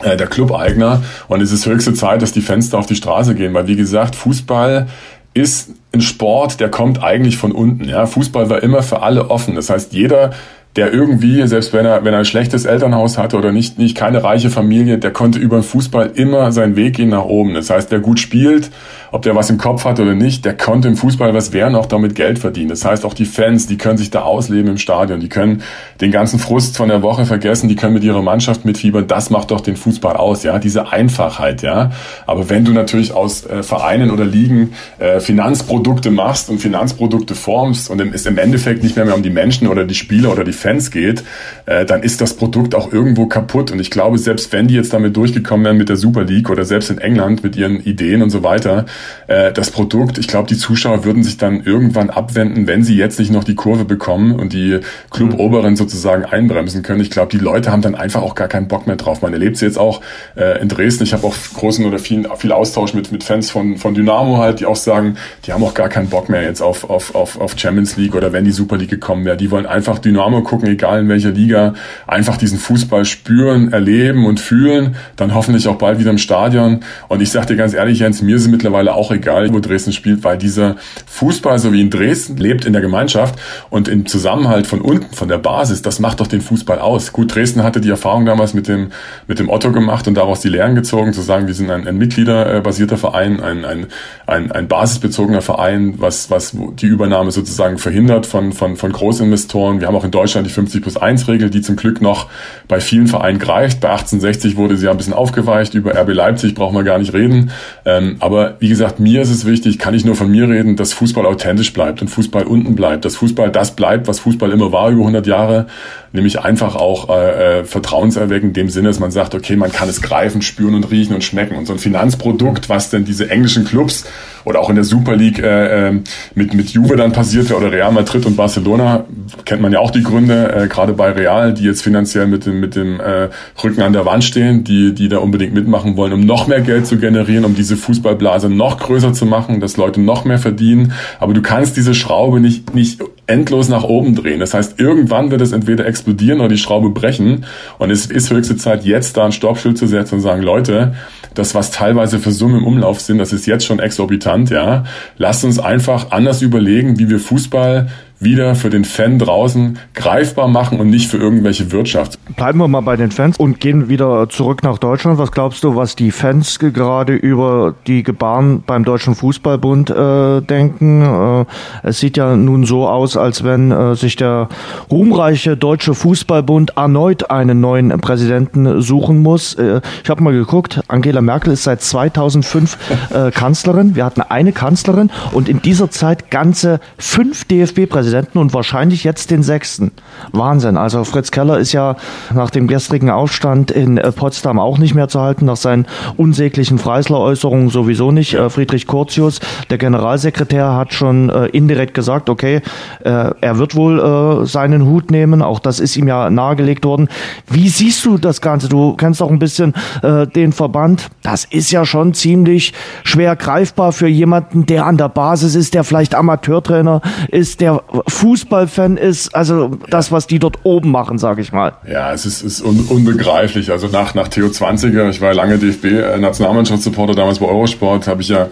[0.01, 1.03] äh, der Clubeigner.
[1.29, 4.17] Und es ist höchste Zeit, dass die Fenster auf die Straße gehen, weil wie gesagt,
[4.17, 4.89] Fußball
[5.35, 7.85] ist ein Sport, der kommt eigentlich von unten.
[7.85, 9.55] Ja, Fußball war immer für alle offen.
[9.55, 10.33] Das heißt, jeder
[10.77, 14.25] der irgendwie, selbst wenn er, wenn er ein schlechtes Elternhaus hatte oder nicht, nicht keine
[14.25, 17.53] reiche Familie, der konnte über den Fußball immer seinen Weg gehen nach oben.
[17.53, 18.71] Das heißt, wer gut spielt,
[19.11, 21.85] ob der was im Kopf hat oder nicht, der konnte im Fußball was werden, auch
[21.85, 22.71] damit Geld verdienen.
[22.71, 25.63] Das heißt, auch die Fans, die können sich da ausleben im Stadion, die können
[26.01, 29.07] den ganzen Frust von der Woche vergessen, die können mit ihrer Mannschaft mitfiebern.
[29.07, 31.91] Das macht doch den Fußball aus, ja, diese Einfachheit, ja.
[32.27, 37.91] Aber wenn du natürlich aus äh, Vereinen oder Ligen äh, Finanzprodukte machst und Finanzprodukte formst
[37.91, 40.53] und es im Endeffekt nicht mehr, mehr um die Menschen oder die Spieler oder die
[40.63, 41.23] Fans geht,
[41.67, 43.71] äh, dann ist das Produkt auch irgendwo kaputt.
[43.71, 46.65] Und ich glaube, selbst wenn die jetzt damit durchgekommen wären mit der Super League oder
[46.65, 48.87] selbst in England mit ihren Ideen und so weiter,
[49.27, 53.19] äh, das Produkt, ich glaube, die Zuschauer würden sich dann irgendwann abwenden, wenn sie jetzt
[53.19, 57.01] nicht noch die Kurve bekommen und die Club-Oberen sozusagen einbremsen können.
[57.01, 59.23] Ich glaube, die Leute haben dann einfach auch gar keinen Bock mehr drauf.
[59.23, 60.01] Man erlebt es jetzt auch
[60.37, 61.05] äh, in Dresden.
[61.05, 64.61] Ich habe auch großen oder viel, viel Austausch mit, mit Fans von, von Dynamo halt,
[64.61, 67.55] die auch sagen, die haben auch gar keinen Bock mehr jetzt auf, auf, auf, auf
[67.57, 69.37] Champions League oder wenn die Super League gekommen wäre.
[69.37, 71.73] Die wollen einfach Dynamo gucken, egal in welcher Liga,
[72.07, 76.81] einfach diesen Fußball spüren, erleben und fühlen, dann hoffentlich auch bald wieder im Stadion.
[77.09, 80.25] Und ich sage dir ganz ehrlich, Jens, mir ist mittlerweile auch egal, wo Dresden spielt,
[80.25, 83.39] weil dieser Fußball, so wie in Dresden, lebt in der Gemeinschaft
[83.71, 87.13] und im Zusammenhalt von unten, von der Basis, das macht doch den Fußball aus.
[87.13, 88.91] Gut, Dresden hatte die Erfahrung damals mit dem,
[89.27, 91.97] mit dem Otto gemacht und daraus die Lehren gezogen, zu sagen, wir sind ein, ein
[91.97, 93.87] mitgliederbasierter Verein, ein, ein,
[94.27, 99.81] ein, ein basisbezogener Verein, was, was die Übernahme sozusagen verhindert von, von, von Großinvestoren.
[99.81, 102.29] Wir haben auch in Deutschland die 50 plus 1 Regel, die zum Glück noch
[102.69, 103.81] bei vielen Vereinen greift.
[103.81, 105.75] Bei 1860 wurde sie ja ein bisschen aufgeweicht.
[105.75, 107.51] Über RB Leipzig brauchen wir gar nicht reden.
[107.85, 110.93] Ähm, aber wie gesagt, mir ist es wichtig, kann ich nur von mir reden, dass
[110.93, 113.05] Fußball authentisch bleibt und Fußball unten bleibt.
[113.05, 115.67] Dass Fußball das bleibt, was Fußball immer war über 100 Jahre.
[116.15, 119.89] Nämlich einfach auch äh, äh, vertrauenserweckend in dem Sinne, dass man sagt, okay, man kann
[119.89, 121.57] es greifen, spüren und riechen und schmecken.
[121.57, 124.05] Und so ein Finanzprodukt, was denn diese englischen Clubs
[124.45, 126.01] oder auch in der Super League äh, äh
[126.35, 129.05] mit, mit Juve dann passiert oder Real Madrid und Barcelona,
[129.45, 132.61] kennt man ja auch die Gründe, äh, gerade bei Real, die jetzt finanziell mit dem,
[132.61, 133.29] mit dem äh,
[133.63, 136.87] Rücken an der Wand stehen, die, die da unbedingt mitmachen wollen, um noch mehr Geld
[136.87, 140.93] zu generieren, um diese Fußballblase noch größer zu machen, dass Leute noch mehr verdienen.
[141.21, 143.01] Aber du kannst diese Schraube nicht, nicht
[143.33, 144.41] endlos nach oben drehen.
[144.41, 147.47] Das heißt, irgendwann wird es entweder explodieren oder die Schraube brechen.
[147.79, 150.95] Und es ist höchste Zeit, jetzt da ein Stoppschild zu setzen und sagen, Leute,
[151.35, 154.85] das, was teilweise für Summen im Umlauf sind, das ist jetzt schon exorbitant, ja.
[155.17, 157.89] Lasst uns einfach anders überlegen, wie wir Fußball
[158.23, 162.19] wieder für den Fan draußen greifbar machen und nicht für irgendwelche Wirtschaft.
[162.37, 165.19] Bleiben wir mal bei den Fans und gehen wieder zurück nach Deutschland.
[165.19, 171.03] Was glaubst du, was die Fans gerade über die Gebaren beim Deutschen Fußballbund äh, denken?
[171.03, 171.45] Äh,
[171.83, 174.49] es sieht ja nun so aus, als wenn äh, sich der
[174.91, 179.55] ruhmreiche Deutsche Fußballbund erneut einen neuen Präsidenten suchen muss.
[179.55, 182.79] Äh, ich habe mal geguckt, Angela Merkel ist seit 2005
[183.11, 183.97] äh, Kanzlerin.
[183.97, 189.31] Wir hatten eine Kanzlerin und in dieser Zeit ganze fünf DFB-Präsidenten Präsidenten und wahrscheinlich jetzt
[189.31, 189.91] den sechsten.
[190.33, 190.77] Wahnsinn.
[190.77, 191.97] Also Fritz Keller ist ja
[192.35, 195.87] nach dem gestrigen Aufstand in äh, Potsdam auch nicht mehr zu halten, nach seinen
[196.19, 198.35] unsäglichen Freisler-Äußerungen sowieso nicht.
[198.35, 202.61] Äh, Friedrich Curtius, der Generalsekretär, hat schon äh, indirekt gesagt, okay,
[203.03, 205.43] er wird wohl seinen Hut nehmen.
[205.43, 207.09] Auch das ist ihm ja nahegelegt worden.
[207.49, 208.69] Wie siehst du das Ganze?
[208.69, 211.11] Du kennst auch ein bisschen den Verband.
[211.23, 212.73] Das ist ja schon ziemlich
[213.05, 218.97] schwer greifbar für jemanden, der an der Basis ist, der vielleicht Amateurtrainer ist, der Fußballfan
[218.97, 221.73] ist, also das, was die dort oben machen, sage ich mal.
[221.89, 223.71] Ja, es ist, ist un unbegreiflich.
[223.71, 228.49] Also nach, nach Theo 20er, ich war lange DFB-Nationalmannschaftssupporter damals bei Eurosport, habe ich ja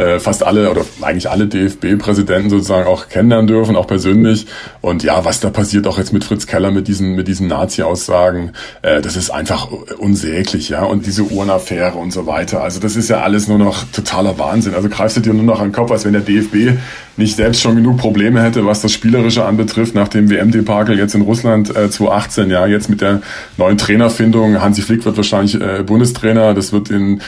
[0.00, 4.46] äh, fast alle oder eigentlich alle DFB-Präsidenten sozusagen auch kennenlernen dürfen, auch persönlich.
[4.80, 8.52] Und ja, was da passiert auch jetzt mit Fritz Keller, mit diesen, mit diesen Nazi-Aussagen,
[8.82, 10.84] äh, das ist einfach unsäglich, ja.
[10.84, 12.62] Und diese Uhrenaffäre und so weiter.
[12.62, 14.74] Also das ist ja alles nur noch totaler Wahnsinn.
[14.74, 16.78] Also greifst du dir nur noch an den Kopf, als wenn der DFB
[17.16, 21.20] nicht selbst schon genug Probleme hätte, was das Spielerische anbetrifft, nach dem WM-Debakel jetzt in
[21.20, 23.20] Russland äh, 2018, ja, jetzt mit der
[23.58, 24.60] neuen Trainerfindung.
[24.62, 27.20] Hansi Flick wird wahrscheinlich äh, Bundestrainer, das wird in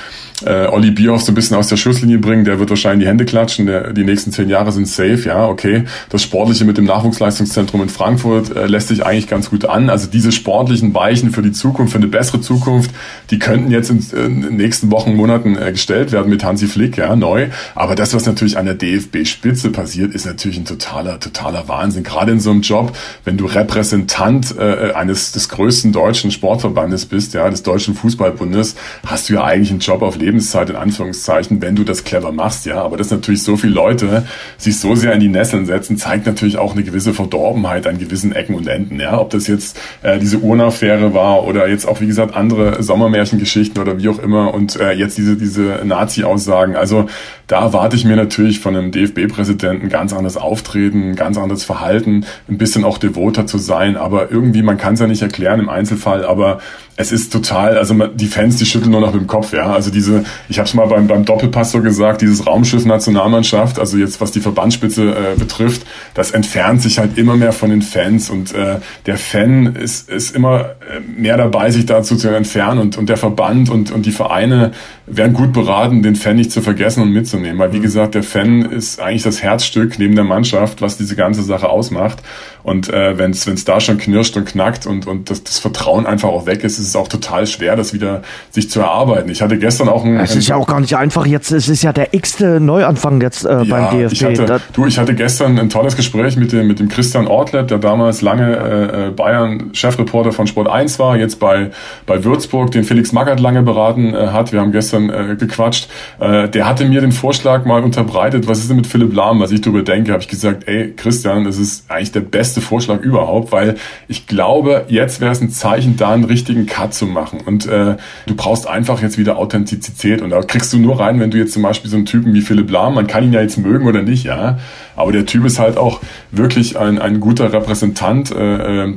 [0.47, 3.25] äh, Olli Bierhoff so ein bisschen aus der Schusslinie bringen, der wird wahrscheinlich die Hände
[3.25, 5.85] klatschen, der, die nächsten zehn Jahre sind safe, ja, okay.
[6.11, 9.91] Das Sportliche mit dem Nachwuchsleistungszentrum in Frankfurt äh, lässt sich eigentlich ganz gut an.
[9.91, 12.91] Also diese sportlichen Weichen für die Zukunft, für eine bessere Zukunft,
[13.31, 16.97] die könnten jetzt in, in den nächsten Wochen, Monaten äh, gestellt werden mit Hansi Flick,
[16.97, 17.49] ja, neu.
[17.75, 22.03] Aber das, was natürlich an der DFB-Spitze passiert, ist natürlich ein totaler, totaler Wahnsinn.
[22.03, 27.35] Gerade in so einem Job, wenn du Repräsentant äh, eines des größten deutschen Sportverbandes bist,
[27.35, 28.75] ja, des Deutschen Fußballbundes,
[29.07, 32.33] hast du ja eigentlich einen Job auf Leben Lebenszeit in Anführungszeichen, wenn du das clever
[32.33, 32.83] machst, ja.
[32.83, 34.25] Aber dass natürlich so viele Leute
[34.57, 38.33] sich so sehr in die Nesseln setzen, zeigt natürlich auch eine gewisse Verdorbenheit an gewissen
[38.33, 39.21] Ecken und Enden, ja.
[39.21, 43.99] Ob das jetzt äh, diese Urnaffäre war oder jetzt auch, wie gesagt, andere Sommermärchengeschichten oder
[43.99, 46.77] wie auch immer und äh, jetzt diese, diese Nazi-Aussagen.
[46.77, 47.09] Also
[47.47, 52.57] da erwarte ich mir natürlich von einem DFB-Präsidenten ganz anderes Auftreten, ganz anderes Verhalten, ein
[52.57, 53.99] bisschen auch devoter zu sein.
[53.99, 56.61] Aber irgendwie, man kann es ja nicht erklären im Einzelfall, aber
[56.97, 59.73] es ist total, also die Fans, die schütteln nur noch mit dem Kopf, ja.
[59.73, 63.97] Also diese, ich habe es mal beim, beim Doppelpass so gesagt, dieses Raumschiff Nationalmannschaft, also
[63.97, 68.29] jetzt was die Verbandsspitze äh, betrifft, das entfernt sich halt immer mehr von den Fans
[68.29, 68.77] und äh,
[69.07, 73.17] der Fan ist, ist immer äh, mehr dabei, sich dazu zu entfernen und, und der
[73.17, 74.73] Verband und, und die Vereine
[75.07, 77.83] wären gut beraten, den Fan nicht zu vergessen und mitzunehmen, weil wie mhm.
[77.83, 82.23] gesagt, der Fan ist eigentlich das Herzstück neben der Mannschaft, was diese ganze Sache ausmacht
[82.63, 86.29] und äh, wenn es da schon knirscht und knackt und, und das, das Vertrauen einfach
[86.29, 89.31] auch weg ist, ist es auch total schwer, das wieder sich zu erarbeiten.
[89.31, 90.19] Ich hatte gestern auch ein.
[90.19, 91.27] Es ist ja auch gar nicht einfach.
[91.27, 94.13] Jetzt es ist ja der x-te Neuanfang jetzt äh, ja, beim DFB.
[94.13, 97.71] Ich hatte, du, ich hatte gestern ein tolles Gespräch mit dem, mit dem Christian Ortlet,
[97.71, 101.71] der damals lange äh, äh Bayern-Chefreporter von Sport 1 war, jetzt bei,
[102.07, 104.53] bei Würzburg, den Felix Magath lange beraten äh, hat.
[104.53, 105.89] Wir haben gestern äh, gequatscht.
[106.21, 109.51] Äh, der hatte mir den Vorschlag mal unterbreitet, was ist denn mit Philipp Lahm, was
[109.51, 113.53] ich darüber denke, habe ich gesagt, ey, Christian, das ist eigentlich der beste Vorschlag überhaupt,
[113.53, 113.77] weil
[114.09, 117.41] ich glaube, jetzt wäre es ein Zeichen, da einen richtigen Cut zu machen.
[117.45, 120.23] Und äh, du brauchst einfach jetzt wieder Authentizität.
[120.23, 122.41] Und da kriegst du nur rein, wenn du jetzt zum Beispiel so einen Typen wie
[122.41, 124.59] Philipp Lahm, man kann ihn ja jetzt mögen oder nicht, ja.
[124.97, 128.95] Aber der Typ ist halt auch wirklich ein, ein guter Repräsentant, äh, äh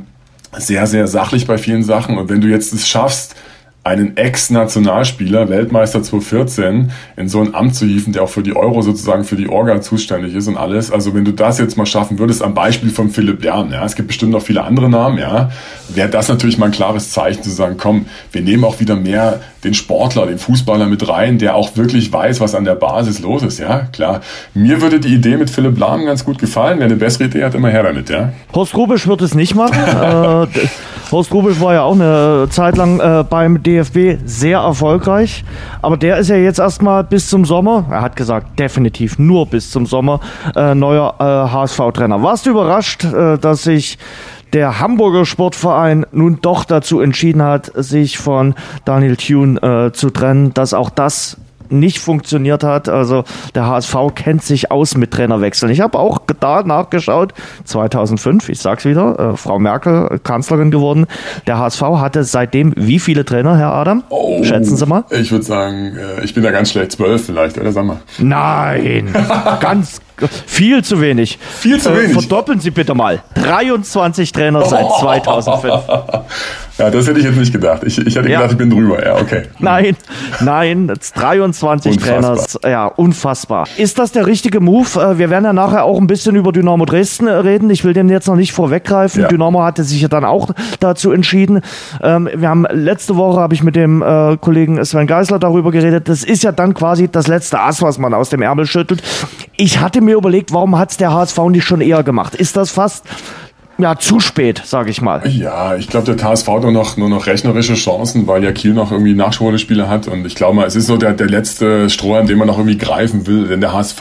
[0.58, 2.16] sehr, sehr sachlich bei vielen Sachen.
[2.16, 3.34] Und wenn du jetzt es schaffst,
[3.86, 8.82] einen Ex-Nationalspieler, Weltmeister 2014, in so ein Amt zu hieven, der auch für die Euro
[8.82, 10.90] sozusagen für die Orga zuständig ist und alles.
[10.90, 13.94] Also wenn du das jetzt mal schaffen würdest, am Beispiel von Philipp Lern, ja, es
[13.94, 15.50] gibt bestimmt noch viele andere Namen, ja,
[15.88, 19.40] wäre das natürlich mal ein klares Zeichen zu sagen, komm, wir nehmen auch wieder mehr
[19.62, 23.44] den Sportler, den Fußballer mit rein, der auch wirklich weiß, was an der Basis los
[23.44, 24.20] ist, ja, klar.
[24.52, 26.78] Mir würde die Idee mit Philipp Lahm ganz gut gefallen.
[26.78, 28.32] Wer eine bessere Idee hat, immer her damit, ja.
[28.52, 29.78] Horst Rubisch wird es nicht machen.
[30.52, 30.66] äh,
[31.12, 35.44] Horst Rubisch war ja auch eine Zeit lang äh, beim DFB sehr erfolgreich,
[35.80, 39.70] aber der ist ja jetzt erstmal bis zum Sommer, er hat gesagt, definitiv nur bis
[39.70, 40.20] zum Sommer,
[40.56, 42.22] äh, neuer äh, HSV-Trainer.
[42.22, 43.98] Warst du überrascht, äh, dass sich
[44.52, 50.54] der Hamburger Sportverein nun doch dazu entschieden hat, sich von Daniel Thune äh, zu trennen,
[50.54, 51.36] dass auch das
[51.70, 52.88] nicht funktioniert hat.
[52.88, 53.24] Also
[53.54, 55.70] der HSV kennt sich aus mit Trainerwechseln.
[55.72, 61.06] Ich habe auch da nachgeschaut, 2005, ich sag's wieder, äh, Frau Merkel Kanzlerin geworden.
[61.46, 64.04] Der HSV hatte seitdem wie viele Trainer, Herr Adam?
[64.08, 65.04] Oh, Schätzen Sie mal.
[65.10, 67.98] Ich würde sagen, äh, ich bin da ganz schlecht, zwölf vielleicht, oder sag mal.
[68.18, 69.12] Nein,
[69.60, 70.00] ganz,
[70.46, 71.38] viel zu wenig.
[71.58, 72.12] Viel zu äh, wenig.
[72.12, 73.22] Verdoppeln Sie bitte mal.
[73.34, 75.82] 23 Trainer seit 2005.
[76.78, 77.82] Ja, das hätte ich jetzt nicht gedacht.
[77.84, 78.40] Ich, ich hätte ja.
[78.40, 79.04] gedacht, ich bin drüber.
[79.04, 79.44] Ja, okay.
[79.58, 79.96] Nein,
[80.40, 82.36] nein, 23 unfassbar.
[82.36, 82.70] Trainer.
[82.70, 83.66] Ja, unfassbar.
[83.78, 85.00] Ist das der richtige Move?
[85.00, 87.70] Äh, wir werden ja nachher auch ein bisschen über Dynamo Dresden reden.
[87.70, 89.22] Ich will den jetzt noch nicht vorweggreifen.
[89.22, 89.28] Ja.
[89.28, 91.62] Dynamo hatte sich ja dann auch dazu entschieden.
[92.02, 96.10] Ähm, wir haben letzte Woche habe ich mit dem äh, Kollegen Sven Geisler darüber geredet.
[96.10, 99.02] Das ist ja dann quasi das letzte Ass, was man aus dem Ärmel schüttelt.
[99.56, 102.34] Ich hatte mir überlegt, warum hat es der HSV nicht schon eher gemacht?
[102.34, 103.04] Ist das fast
[103.78, 105.22] ja, zu spät, sage ich mal.
[105.28, 108.72] Ja, ich glaube, der TSV hat nur noch, nur noch rechnerische Chancen, weil ja Kiel
[108.72, 110.08] noch irgendwie Nachholspiele hat.
[110.08, 112.78] Und ich glaube mal, es ist so der, der letzte Strohhalm, den man noch irgendwie
[112.78, 113.48] greifen will.
[113.48, 114.00] Denn der HSV,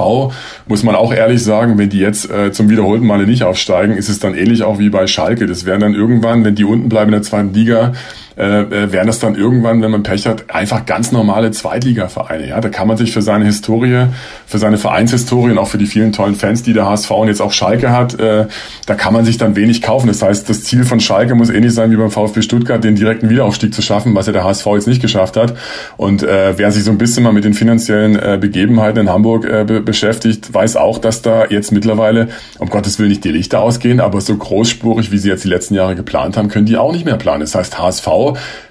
[0.67, 4.07] muss man auch ehrlich sagen, wenn die jetzt äh, zum wiederholten Male nicht aufsteigen, ist
[4.07, 5.45] es dann ähnlich auch wie bei Schalke.
[5.45, 7.91] Das wären dann irgendwann, wenn die unten bleiben in der zweiten Liga,
[8.37, 12.49] äh, äh, wären das dann irgendwann, wenn man Pech hat, einfach ganz normale Zweitligavereine.
[12.49, 14.07] Ja, da kann man sich für seine Historie,
[14.45, 17.41] für seine Vereinshistorie und auch für die vielen tollen Fans, die der HSV und jetzt
[17.41, 18.47] auch Schalke hat, äh,
[18.87, 20.07] da kann man sich dann wenig kaufen.
[20.07, 23.29] Das heißt, das Ziel von Schalke muss ähnlich sein wie beim VfB Stuttgart, den direkten
[23.29, 25.53] Wiederaufstieg zu schaffen, was ja der HSV jetzt nicht geschafft hat.
[25.95, 29.45] Und äh, wer sich so ein bisschen mal mit den finanziellen äh, Begebenheiten in Hamburg
[29.45, 33.61] äh, be beschäftigt, weiß auch, dass da jetzt mittlerweile, um Gottes Willen nicht die Lichter
[33.61, 36.91] ausgehen, aber so großspurig, wie sie jetzt die letzten Jahre geplant haben, können die auch
[36.91, 37.41] nicht mehr planen.
[37.41, 38.07] Das heißt, HSV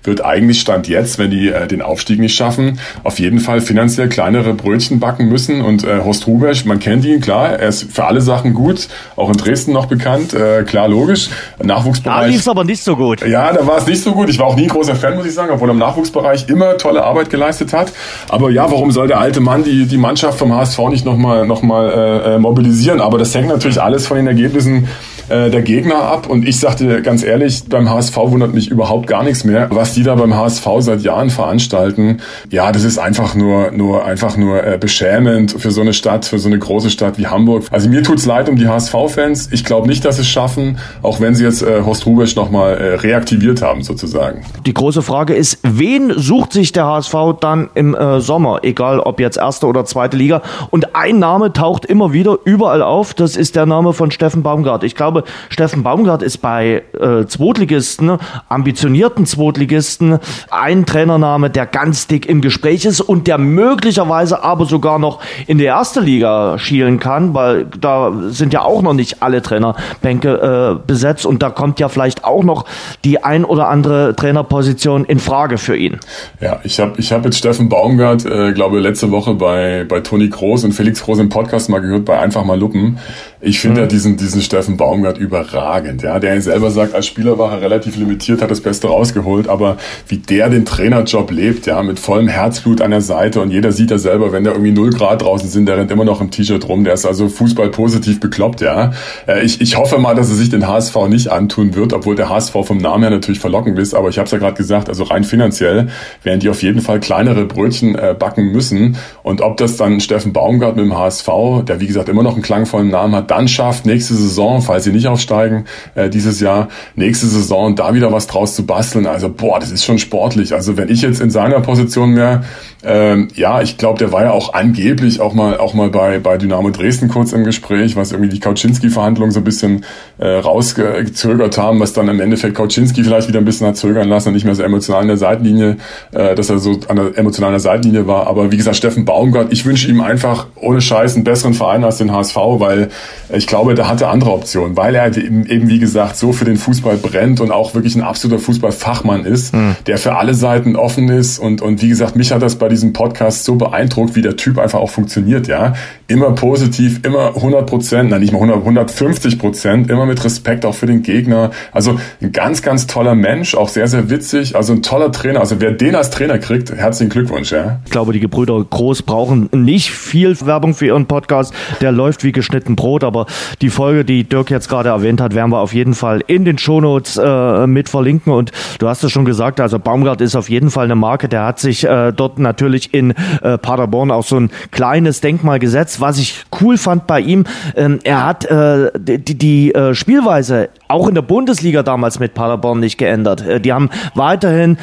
[0.03, 4.09] wird eigentlich Stand jetzt, wenn die äh, den Aufstieg nicht schaffen, auf jeden Fall finanziell
[4.09, 5.61] kleinere Brötchen backen müssen.
[5.61, 9.29] Und äh, Horst Rubesch, man kennt ihn, klar, er ist für alle Sachen gut, auch
[9.29, 11.29] in Dresden noch bekannt, äh, klar, logisch.
[11.63, 12.21] Nachwuchsbereich.
[12.21, 13.27] Da lief es aber nicht so gut.
[13.27, 14.29] Ja, da war es nicht so gut.
[14.29, 16.77] Ich war auch nie ein großer Fan, muss ich sagen, obwohl er im Nachwuchsbereich immer
[16.77, 17.93] tolle Arbeit geleistet hat.
[18.29, 21.63] Aber ja, warum soll der alte Mann die, die Mannschaft vom HSV nicht nochmal noch
[21.63, 23.01] mal, äh, äh, mobilisieren?
[23.01, 24.89] Aber das hängt natürlich alles von den Ergebnissen
[25.29, 26.29] äh, der Gegner ab.
[26.29, 29.69] Und ich sagte ganz ehrlich, beim HSV wundert mich überhaupt gar nichts mehr.
[29.71, 32.19] Was die da beim HSV seit Jahren veranstalten,
[32.51, 36.39] ja, das ist einfach nur, nur, einfach nur äh, beschämend für so eine Stadt, für
[36.39, 37.65] so eine große Stadt wie Hamburg.
[37.71, 39.49] Also mir tut's leid um die HSV-Fans.
[39.53, 42.77] Ich glaube nicht, dass sie es schaffen, auch wenn sie jetzt äh, Horst Rubesch nochmal
[42.77, 44.43] äh, reaktiviert haben, sozusagen.
[44.67, 48.61] Die große Frage ist, wen sucht sich der HSV dann im äh, Sommer?
[48.63, 50.43] Egal, ob jetzt erste oder zweite Liga.
[50.71, 53.15] Und ein Name taucht immer wieder überall auf.
[53.15, 54.85] Das ist der Name von Steffen Baumgart.
[54.85, 60.19] Ich glaube, glaube, Steffen Baumgart ist bei äh, Zweitligisten, ambitionierten Zweitligisten,
[60.51, 65.59] ein Trainername, der ganz dick im Gespräch ist und der möglicherweise aber sogar noch in
[65.59, 70.87] die erste Liga schielen kann, weil da sind ja auch noch nicht alle Trainerbänke äh,
[70.87, 72.65] besetzt und da kommt ja vielleicht auch noch
[73.05, 75.99] die ein oder andere Trainerposition in Frage für ihn.
[76.41, 80.29] Ja, ich habe ich hab jetzt Steffen Baumgart, äh, glaube letzte Woche bei, bei Toni
[80.29, 82.99] Groß und Felix Groß im Podcast mal gehört, bei Einfach mal Luppen.
[83.45, 83.81] Ich finde mhm.
[83.83, 86.03] ja diesen, diesen Steffen Baumgart überragend.
[86.03, 89.77] Ja, der selber sagt, als Spieler war er relativ limitiert, hat das Beste rausgeholt, aber
[90.09, 93.91] wie der den Trainerjob lebt, ja, mit vollem Herzblut an der Seite und jeder sieht
[93.91, 96.67] ja selber, wenn da irgendwie null Grad draußen sind, der rennt immer noch im T-Shirt
[96.69, 98.93] rum, der ist also Fußball positiv bekloppt, ja.
[99.27, 102.31] Äh, ich, ich hoffe mal, dass er sich den HSV nicht antun wird, obwohl der
[102.31, 105.05] HSV vom Namen her natürlich verlockend ist, aber ich habe es ja gerade gesagt, also
[105.05, 105.89] rein finanziell
[106.23, 110.33] werden die auf jeden Fall kleinere Brötchen äh, backen müssen und ob das dann Steffen
[110.33, 111.29] Baumgart mit dem HSV,
[111.67, 114.93] der wie gesagt immer noch einen klangvollen Namen hat, dann schafft, nächste Saison, falls sie
[114.93, 119.07] nicht aufsteigen, äh, dieses Jahr, nächste Saison da wieder was draus zu basteln.
[119.07, 120.55] Also, boah, das ist schon sportlich.
[120.55, 122.45] Also, wenn ich jetzt in seiner Position wäre,
[122.85, 126.37] ähm, ja, ich glaube, der war ja auch angeblich auch mal auch mal bei, bei
[126.37, 129.85] Dynamo Dresden kurz im Gespräch, was irgendwie die Kautschinski-Verhandlungen so ein bisschen
[130.19, 134.29] äh, rausgezögert haben, was dann im Endeffekt Kautschinski vielleicht wieder ein bisschen hat zögern lassen
[134.29, 135.77] und nicht mehr so emotional an der Seitenlinie,
[136.13, 138.27] äh, dass er so an der emotionalen Seitenlinie war.
[138.27, 141.99] Aber wie gesagt, Steffen Baumgart, ich wünsche ihm einfach ohne Scheiß einen besseren Verein als
[141.99, 142.91] den HSV, weil
[143.33, 146.45] ich glaube, da hat er andere Optionen, weil er eben, eben wie gesagt so für
[146.45, 149.77] den Fußball brennt und auch wirklich ein absoluter Fußballfachmann ist, mhm.
[149.87, 152.93] der für alle Seiten offen ist und und wie gesagt, mich hat das bei diesem
[152.93, 155.75] Podcast so beeindruckt, wie der Typ einfach auch funktioniert, ja.
[156.07, 160.75] Immer positiv, immer 100 Prozent, nein, nicht mal 100, 150 Prozent, immer mit Respekt auch
[160.75, 161.51] für den Gegner.
[161.73, 165.41] Also ein ganz, ganz toller Mensch, auch sehr, sehr witzig, also ein toller Trainer.
[165.41, 167.81] Also wer den als Trainer kriegt, herzlichen Glückwunsch, ja.
[167.85, 171.55] Ich glaube, die Gebrüder Groß brauchen nicht viel Werbung für ihren Podcast.
[171.81, 173.14] Der läuft wie geschnitten Brot, aber
[173.61, 176.59] die Folge, die Dirk jetzt gerade erwähnt hat, werden wir auf jeden Fall in den
[176.59, 178.33] Shownotes äh, mit verlinken.
[178.33, 181.45] Und du hast es schon gesagt, also Baumgart ist auf jeden Fall eine Marke, der
[181.45, 186.01] hat sich äh, dort natürlich natürlich in äh, Paderborn auch so ein kleines Denkmal gesetzt.
[186.01, 187.45] Was ich cool fand bei ihm,
[187.77, 192.81] ähm, er hat äh, die, die äh, Spielweise auch in der Bundesliga damals mit Paderborn
[192.81, 193.47] nicht geändert.
[193.47, 194.79] Äh, die haben weiterhin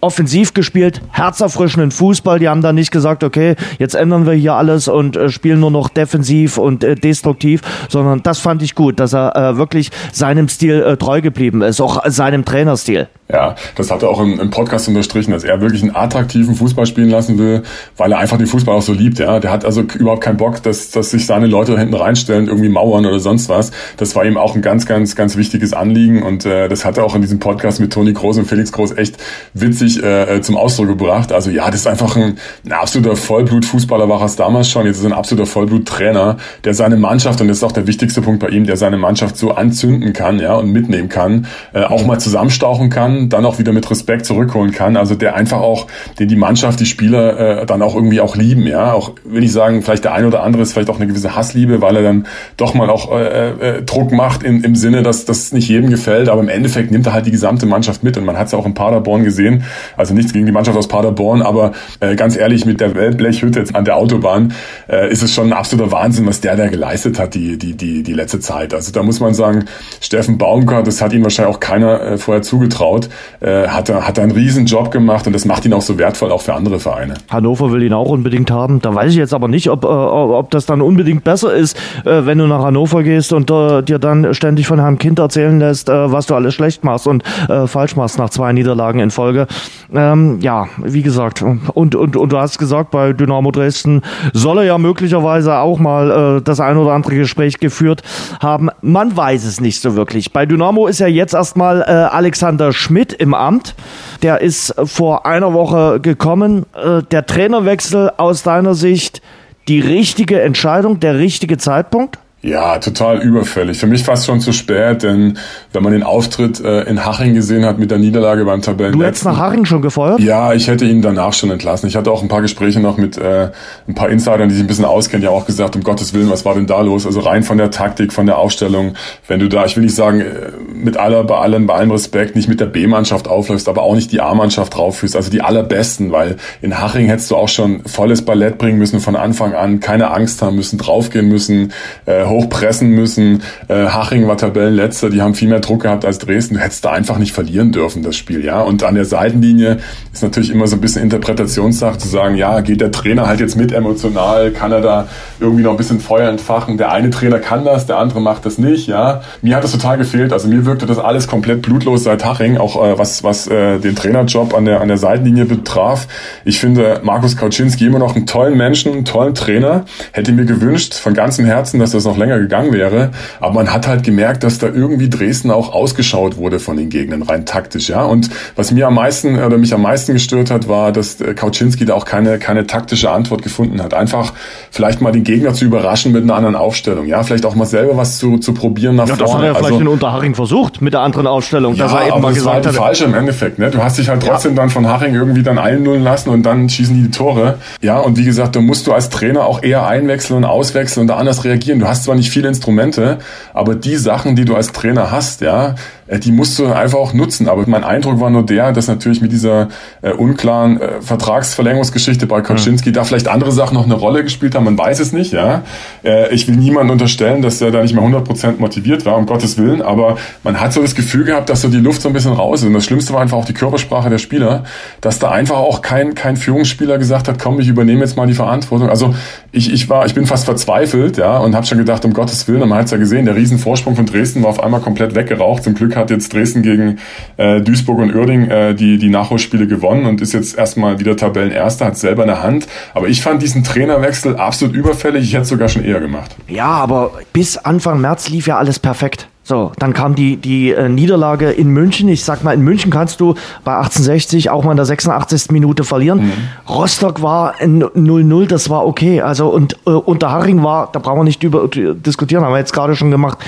[0.00, 2.38] offensiv gespielt, herzerfrischenden Fußball.
[2.38, 5.70] Die haben da nicht gesagt, okay, jetzt ändern wir hier alles und äh, spielen nur
[5.70, 10.48] noch defensiv und äh, destruktiv, sondern das fand ich gut, dass er äh, wirklich seinem
[10.48, 13.08] Stil äh, treu geblieben ist, auch seinem Trainerstil.
[13.32, 16.86] Ja, das hat er auch im, im, Podcast unterstrichen, dass er wirklich einen attraktiven Fußball
[16.86, 17.62] spielen lassen will,
[17.96, 19.20] weil er einfach den Fußball auch so liebt.
[19.20, 22.48] Ja, der hat also überhaupt keinen Bock, dass, dass sich seine Leute da hinten reinstellen,
[22.48, 23.70] irgendwie mauern oder sonst was.
[23.98, 27.04] Das war ihm auch ein ganz, ganz, ganz wichtiges Anliegen und äh, das hat er
[27.04, 29.16] auch in diesem Podcast mit Toni Groß und Felix Groß echt
[29.54, 31.32] witzig äh, zum Ausdruck gebracht.
[31.32, 34.86] Also ja, das ist einfach ein, ein absoluter Vollblutfußballer war es damals schon.
[34.86, 38.22] Jetzt ist er ein absoluter Vollbluttrainer, der seine Mannschaft und das ist auch der wichtigste
[38.22, 42.04] Punkt bei ihm, der seine Mannschaft so anzünden kann, ja und mitnehmen kann, äh, auch
[42.04, 44.96] mal zusammenstauchen kann dann auch wieder mit Respekt zurückholen kann.
[44.96, 45.86] Also der einfach auch,
[46.18, 48.66] den die Mannschaft, die Spieler äh, dann auch irgendwie auch lieben.
[48.66, 51.36] Ja, auch wenn ich sagen, vielleicht der eine oder andere ist vielleicht auch eine gewisse
[51.36, 55.24] Hassliebe, weil er dann doch mal auch äh, äh, Druck macht im, im Sinne, dass
[55.24, 56.28] das nicht jedem gefällt.
[56.28, 58.58] Aber im Endeffekt nimmt er halt die gesamte Mannschaft mit und man hat es ja
[58.58, 59.64] auch in Paderborn gesehen.
[59.96, 63.74] Also nichts gegen die Mannschaft aus Paderborn, aber äh, ganz ehrlich mit der Weltblechhütte jetzt
[63.74, 64.54] an der Autobahn
[64.88, 68.02] äh, ist es schon ein absoluter Wahnsinn, was der da geleistet hat die die die
[68.02, 68.74] die letzte Zeit.
[68.74, 69.66] Also da muss man sagen,
[70.00, 73.09] Steffen Baumgart, das hat ihm wahrscheinlich auch keiner äh, vorher zugetraut
[73.40, 76.42] äh, hat, hat einen riesen Job gemacht und das macht ihn auch so wertvoll, auch
[76.42, 77.14] für andere Vereine.
[77.30, 78.80] Hannover will ihn auch unbedingt haben.
[78.80, 82.26] Da weiß ich jetzt aber nicht, ob, äh, ob das dann unbedingt besser ist, äh,
[82.26, 85.88] wenn du nach Hannover gehst und äh, dir dann ständig von Herrn Kind erzählen lässt,
[85.88, 89.46] äh, was du alles schlecht machst und äh, falsch machst nach zwei Niederlagen in Folge.
[89.94, 91.42] Ähm, ja, wie gesagt.
[91.42, 96.38] Und, und, und du hast gesagt, bei Dynamo Dresden soll er ja möglicherweise auch mal
[96.38, 98.02] äh, das ein oder andere Gespräch geführt
[98.40, 98.70] haben.
[98.82, 100.32] Man weiß es nicht so wirklich.
[100.32, 103.74] Bei Dynamo ist ja jetzt erstmal äh, Alexander Schmidt Schmidt im Amt.
[104.22, 106.66] Der ist vor einer Woche gekommen.
[106.74, 109.22] Äh, der Trainerwechsel aus deiner Sicht
[109.68, 112.18] die richtige Entscheidung, der richtige Zeitpunkt?
[112.42, 113.78] Ja, total überfällig.
[113.78, 115.36] Für mich fast schon zu spät, denn
[115.74, 118.92] wenn man den Auftritt äh, in Haching gesehen hat mit der Niederlage beim Tabellen.
[118.92, 120.20] Du hättest nach Haching schon gefeuert?
[120.20, 121.86] Ja, ich hätte ihn danach schon entlassen.
[121.86, 123.50] Ich hatte auch ein paar Gespräche noch mit äh,
[123.86, 126.30] ein paar Insidern, die sich ein bisschen auskennen, die haben auch gesagt, um Gottes Willen,
[126.30, 127.04] was war denn da los?
[127.04, 128.94] Also rein von der Taktik, von der Aufstellung,
[129.28, 132.36] wenn du da, ich will nicht sagen, äh, mit aller, bei allem, bei allem Respekt,
[132.36, 136.36] nicht mit der B-Mannschaft aufläufst, aber auch nicht die A-Mannschaft draufführst, also die allerbesten, weil
[136.62, 140.40] in Haching hättest du auch schon volles Ballett bringen müssen von Anfang an, keine Angst
[140.40, 141.74] haben müssen, draufgehen müssen,
[142.06, 143.42] äh, hochpressen müssen.
[143.68, 146.54] Äh, Haching war Tabellenletzter, die haben viel mehr Druck gehabt als Dresden.
[146.54, 148.62] Du hättest da einfach nicht verlieren dürfen, das Spiel, ja.
[148.62, 149.78] Und an der Seitenlinie
[150.12, 153.56] ist natürlich immer so ein bisschen Interpretationssache zu sagen, ja, geht der Trainer halt jetzt
[153.56, 155.08] mit emotional, kann er da
[155.40, 156.78] irgendwie noch ein bisschen Feuer entfachen.
[156.78, 159.20] Der eine Trainer kann das, der andere macht das nicht, ja.
[159.42, 160.32] Mir hat das total gefehlt.
[160.32, 163.94] Also mir wirkte das alles komplett blutlos seit Haching, auch äh, was, was äh, den
[163.94, 166.06] Trainerjob an der, an der Seitenlinie betraf.
[166.44, 169.84] Ich finde Markus Kauczynski immer noch einen tollen Menschen, einen tollen Trainer.
[170.12, 173.10] Hätte mir gewünscht von ganzem Herzen, dass das noch länger gegangen wäre.
[173.40, 177.22] Aber man hat halt gemerkt, dass da irgendwie Dresden auch ausgeschaut wurde von den Gegnern,
[177.22, 178.04] rein taktisch, ja.
[178.04, 181.84] Und was mir am meisten oder mich am meisten gestört hat, war, dass äh, Kauczynski
[181.84, 183.92] da auch keine, keine taktische Antwort gefunden hat.
[183.94, 184.32] Einfach
[184.70, 187.24] vielleicht mal den Gegner zu überraschen mit einer anderen Aufstellung, ja.
[187.24, 189.24] Vielleicht auch mal selber was zu, zu probieren nach Ja, vorne.
[189.24, 192.02] das hat er ja vielleicht Also- in Unterhaching versucht mit der anderen Aufstellung, dass er
[192.02, 193.58] eben aber mal das war gesagt halt die hat, falsche im Endeffekt.
[193.58, 193.70] Ne?
[193.70, 196.94] Du hast dich halt trotzdem dann von Haching irgendwie dann einnullen lassen und dann schießen
[196.94, 197.56] die die Tore.
[197.80, 201.06] Ja, und wie gesagt, da musst du als Trainer auch eher einwechseln und auswechseln und
[201.08, 201.78] da anders reagieren.
[201.80, 203.18] Du hast zwar nicht viele Instrumente,
[203.54, 205.76] aber die Sachen, die du als Trainer hast, ja,
[206.18, 207.48] die musst du einfach auch nutzen.
[207.48, 209.68] Aber mein Eindruck war nur der, dass natürlich mit dieser
[210.02, 214.64] äh, unklaren äh, Vertragsverlängerungsgeschichte bei Kaczynski da vielleicht andere Sachen noch eine Rolle gespielt haben.
[214.64, 215.62] Man weiß es nicht, ja.
[216.04, 219.56] Äh, ich will niemandem unterstellen, dass er da nicht mehr 100% motiviert war, um Gottes
[219.56, 219.82] Willen.
[219.82, 222.62] Aber man hat so das Gefühl gehabt, dass so die Luft so ein bisschen raus
[222.62, 222.66] ist.
[222.66, 224.64] Und das Schlimmste war einfach auch die Körpersprache der Spieler,
[225.00, 228.34] dass da einfach auch kein, kein Führungsspieler gesagt hat, komm, ich übernehme jetzt mal die
[228.34, 228.88] Verantwortung.
[228.88, 229.14] Also
[229.52, 232.62] ich, ich war, ich bin fast verzweifelt, ja, und habe schon gedacht, um Gottes Willen,
[232.62, 235.64] und man hat's ja gesehen, der Riesenvorsprung von Dresden war auf einmal komplett weggeraucht.
[235.64, 236.98] Zum Glück hat jetzt Dresden gegen
[237.36, 241.86] äh, Duisburg und Uerding äh, die, die Nachholspiele gewonnen und ist jetzt erstmal wieder Tabellenerster,
[241.86, 242.66] hat selber in der Hand.
[242.94, 245.24] Aber ich fand diesen Trainerwechsel absolut überfällig.
[245.24, 246.34] Ich hätte es sogar schon eher gemacht.
[246.48, 249.28] Ja, aber bis Anfang März lief ja alles perfekt.
[249.42, 252.08] So, dann kam die, die äh, Niederlage in München.
[252.08, 253.34] Ich sag mal, in München kannst du
[253.64, 255.50] bei 1860 auch mal in der 86.
[255.50, 256.30] Minute verlieren.
[256.68, 259.22] Rostock war ein 0-0, das war okay.
[259.22, 262.72] Also, und äh, Unterhaching war, da brauchen wir nicht über äh, diskutieren, haben wir jetzt
[262.72, 263.38] gerade schon gemacht.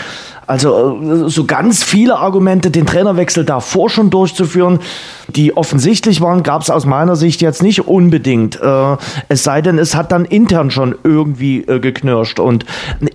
[0.46, 4.80] Also, äh, so ganz viele Argumente, den Trainerwechsel davor schon durchzuführen,
[5.28, 8.60] die offensichtlich waren, gab es aus meiner Sicht jetzt nicht unbedingt.
[8.60, 8.96] Äh,
[9.28, 12.40] es sei denn, es hat dann intern schon irgendwie äh, geknirscht.
[12.40, 12.64] Und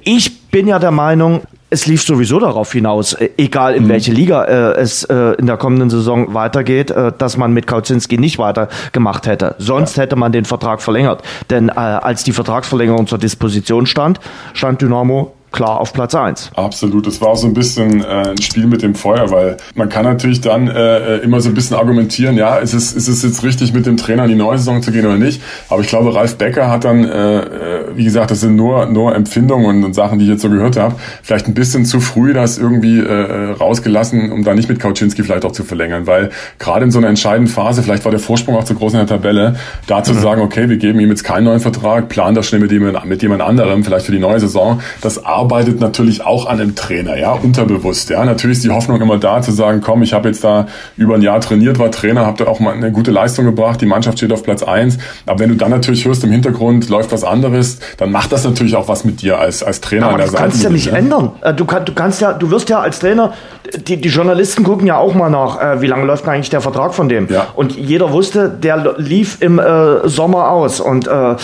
[0.04, 4.80] ich bin ja der Meinung, es lief sowieso darauf hinaus, egal in welche Liga äh,
[4.80, 9.56] es äh, in der kommenden Saison weitergeht, äh, dass man mit Kauzinski nicht weitergemacht hätte.
[9.58, 11.24] Sonst hätte man den Vertrag verlängert.
[11.50, 14.20] Denn als die Vertragsverlängerung zur Disposition stand,
[14.54, 16.52] stand Dynamo klar auf Platz 1.
[16.56, 20.04] Absolut, das war so ein bisschen äh, ein Spiel mit dem Feuer, weil man kann
[20.04, 23.74] natürlich dann äh, immer so ein bisschen argumentieren, ja, ist es, ist es jetzt richtig,
[23.74, 25.42] mit dem Trainer in die neue Saison zu gehen oder nicht?
[25.70, 29.16] Aber ich glaube, Ralf Becker hat dann, äh, äh, wie gesagt, das sind nur, nur
[29.16, 32.58] Empfindungen und Sachen, die ich jetzt so gehört habe, vielleicht ein bisschen zu früh das
[32.58, 36.30] irgendwie äh, rausgelassen, um da nicht mit Kauczynski vielleicht auch zu verlängern, weil
[36.60, 39.08] gerade in so einer entscheidenden Phase, vielleicht war der Vorsprung auch zu groß in der
[39.08, 39.56] Tabelle,
[39.88, 42.72] da zu sagen, okay, wir geben ihm jetzt keinen neuen Vertrag, planen das schnell mit
[42.72, 46.76] jemand, mit jemand anderem, vielleicht für die neue Saison, das arbeitet natürlich auch an einem
[46.76, 48.26] Trainer, ja, unterbewusst, ja.
[48.26, 50.68] Natürlich ist die Hoffnung immer da zu sagen, komm, ich habe jetzt da
[50.98, 53.86] über ein Jahr trainiert, war Trainer, habe da auch mal eine gute Leistung gebracht, die
[53.86, 54.98] Mannschaft steht auf Platz eins.
[55.26, 58.76] Aber wenn du dann natürlich hörst, im Hintergrund läuft was anderes, dann macht das natürlich
[58.76, 60.44] auch was mit dir als, als Trainer Aber an der Seite.
[60.44, 61.32] kannst du ja nicht ändern.
[61.42, 63.34] Äh, Du, kann, du kannst ja, du wirst ja als Trainer,
[63.88, 66.94] die, die Journalisten gucken ja auch mal nach, äh, wie lange läuft eigentlich der Vertrag
[66.94, 67.28] von dem.
[67.30, 67.48] Ja.
[67.56, 70.80] Und jeder wusste, der lief im äh, Sommer aus.
[70.80, 71.36] Und äh,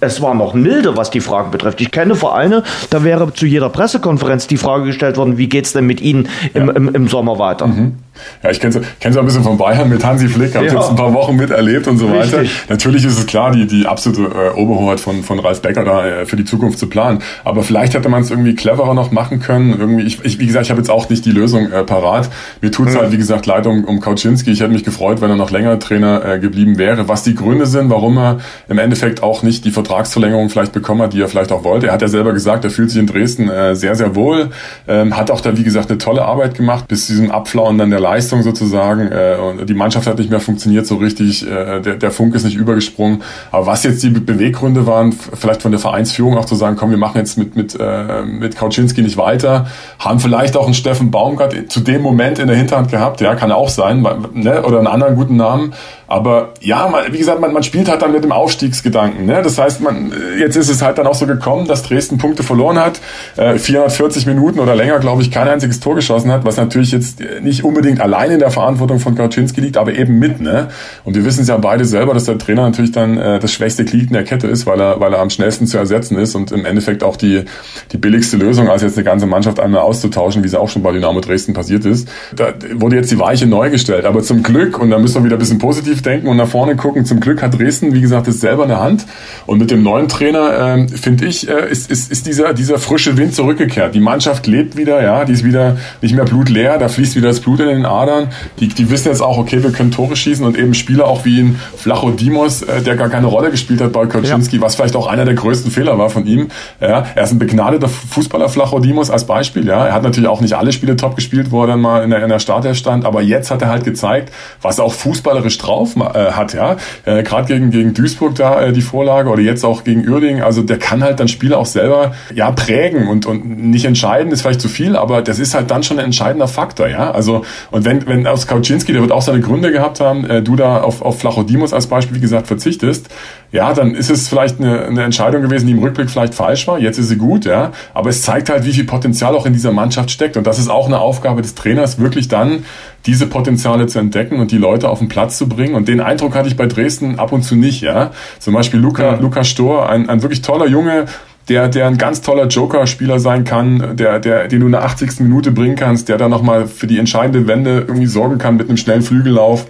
[0.00, 1.80] es war noch milde, was die Fragen betrifft.
[1.80, 5.86] Ich kenne Vereine, da wäre zu jeder Pressekonferenz die Frage gestellt worden, wie geht's denn
[5.86, 7.66] mit Ihnen im, im, im Sommer weiter?
[7.66, 7.96] Mhm.
[8.42, 10.74] Ja, ich kenne es kenn's auch ein bisschen von Bayern mit Hansi Flick, habe Ja.
[10.74, 12.40] jetzt ein paar Wochen miterlebt und so weiter.
[12.40, 12.50] Richtig.
[12.68, 16.26] Natürlich ist es klar, die, die absolute äh, Oberhoheit von, von Ralf Becker da äh,
[16.26, 17.20] für die Zukunft zu planen.
[17.44, 19.76] Aber vielleicht hätte man es irgendwie cleverer noch machen können.
[19.78, 22.28] Irgendwie, ich, ich, wie gesagt, ich habe jetzt auch nicht die Lösung äh, parat.
[22.60, 24.50] Mir tut's halt, wie gesagt, leid um, um Kauczynski.
[24.50, 27.08] Ich hätte mich gefreut, wenn er noch länger Trainer äh, geblieben wäre.
[27.08, 28.38] Was die Gründe sind, warum er
[28.68, 31.88] im Endeffekt auch nicht die Vertragsverlängerung vielleicht bekommen hat, die er vielleicht auch wollte.
[31.88, 34.50] Er hat ja selber gesagt, er fühlt sich in Dresden äh, sehr, sehr wohl.
[34.86, 37.90] Ähm, hat auch da, wie gesagt, eine tolle Arbeit gemacht, bis zu diesem Abflauen dann
[37.90, 39.10] der Leistung sozusagen.
[39.12, 41.46] Äh, und die Mannschaft hat nicht mehr funktioniert so richtig.
[41.46, 43.22] Äh, der, der Funk ist nicht übergesprungen.
[43.52, 46.90] Aber was jetzt die Be- Beweggründe waren, vielleicht von der Vereinsführung auch zu sagen, komm,
[46.90, 49.66] wir machen jetzt mit, mit, äh, mit Kauczynski nicht weiter,
[49.98, 53.52] haben vielleicht auch einen Steffen Baumgart zu dem Moment in der Hinterhand gehabt, ja, kann
[53.52, 54.62] auch sein, ne?
[54.62, 55.72] oder einen anderen guten Namen.
[56.08, 59.26] Aber ja, man, wie gesagt, man, man spielt halt dann mit dem Aufstiegsgedanken.
[59.26, 59.42] Ne?
[59.42, 62.78] Das heißt, man, jetzt ist es halt dann auch so gekommen, dass Dresden Punkte verloren
[62.78, 63.00] hat,
[63.36, 67.20] äh, 440 Minuten oder länger, glaube ich, kein einziges Tor geschossen hat, was natürlich jetzt
[67.42, 70.40] nicht unbedingt allein in der Verantwortung von Kaczynski liegt, aber eben mit.
[70.40, 70.68] Ne?
[71.04, 73.84] Und wir wissen es ja beide selber, dass der Trainer natürlich dann äh, das schwächste
[73.84, 76.52] Glied in der Kette ist, weil er, weil er am schnellsten zu ersetzen ist und
[76.52, 77.44] im Endeffekt auch die,
[77.92, 80.92] die billigste Lösung, als jetzt eine ganze Mannschaft einmal auszutauschen, wie es auch schon bei
[80.92, 82.08] Dynamo Dresden passiert ist.
[82.34, 84.06] Da wurde jetzt die Weiche neu gestellt.
[84.06, 86.48] Aber zum Glück, und da müssen wir wieder ein bisschen positiv offensiv denken und nach
[86.48, 87.04] vorne gucken.
[87.04, 89.06] Zum Glück hat Dresden, wie gesagt, das selber in der Hand.
[89.46, 93.16] Und mit dem neuen Trainer, ähm, finde ich, äh, ist, ist, ist dieser, dieser frische
[93.16, 93.94] Wind zurückgekehrt.
[93.94, 97.40] Die Mannschaft lebt wieder, ja, die ist wieder nicht mehr blutleer, da fließt wieder das
[97.40, 98.28] Blut in den Adern.
[98.60, 101.40] Die, die wissen jetzt auch, okay, wir können Tore schießen und eben Spieler auch wie
[101.40, 104.62] ein Flacho Dimos, äh, der gar keine Rolle gespielt hat bei Kaczynski, ja.
[104.62, 106.48] was vielleicht auch einer der größten Fehler war von ihm.
[106.80, 109.86] Ja, er ist ein begnadeter Fußballer, Flacho Dimos als Beispiel, ja.
[109.86, 112.22] Er hat natürlich auch nicht alle Spiele top gespielt, wo er dann mal in der,
[112.22, 114.32] in der Startelf stand, aber jetzt hat er halt gezeigt,
[114.62, 116.76] was er auch fußballerisch drauf äh, hat, ja.
[117.04, 120.62] Äh, Gerade gegen, gegen Duisburg da äh, die Vorlage oder jetzt auch gegen Uerdingen, also
[120.62, 124.60] der kann halt dann Spiele auch selber ja prägen und, und nicht entscheiden ist vielleicht
[124.60, 127.10] zu viel, aber das ist halt dann schon ein entscheidender Faktor, ja.
[127.10, 130.56] Also und wenn, wenn aus Kauczynski, der wird auch seine Gründe gehabt haben, äh, du
[130.56, 133.08] da auf, auf Flachodimos als Beispiel, wie gesagt, verzichtest,
[133.50, 136.78] ja, dann ist es vielleicht eine, eine Entscheidung gewesen, die im Rückblick vielleicht falsch war.
[136.78, 137.72] Jetzt ist sie gut, ja.
[137.94, 140.36] Aber es zeigt halt, wie viel Potenzial auch in dieser Mannschaft steckt.
[140.36, 142.64] Und das ist auch eine Aufgabe des Trainers, wirklich dann
[143.06, 145.74] diese Potenziale zu entdecken und die Leute auf den Platz zu bringen.
[145.74, 148.10] Und den Eindruck hatte ich bei Dresden ab und zu nicht, ja.
[148.38, 149.22] Zum Beispiel Luca, mhm.
[149.22, 151.06] Luca Stor, ein, ein wirklich toller Junge,
[151.48, 155.20] der, der ein ganz toller Joker-Spieler sein kann, der, der, den du in der 80.
[155.20, 158.76] Minute bringen kannst, der dann nochmal für die entscheidende Wende irgendwie sorgen kann mit einem
[158.76, 159.66] schnellen Flügellauf.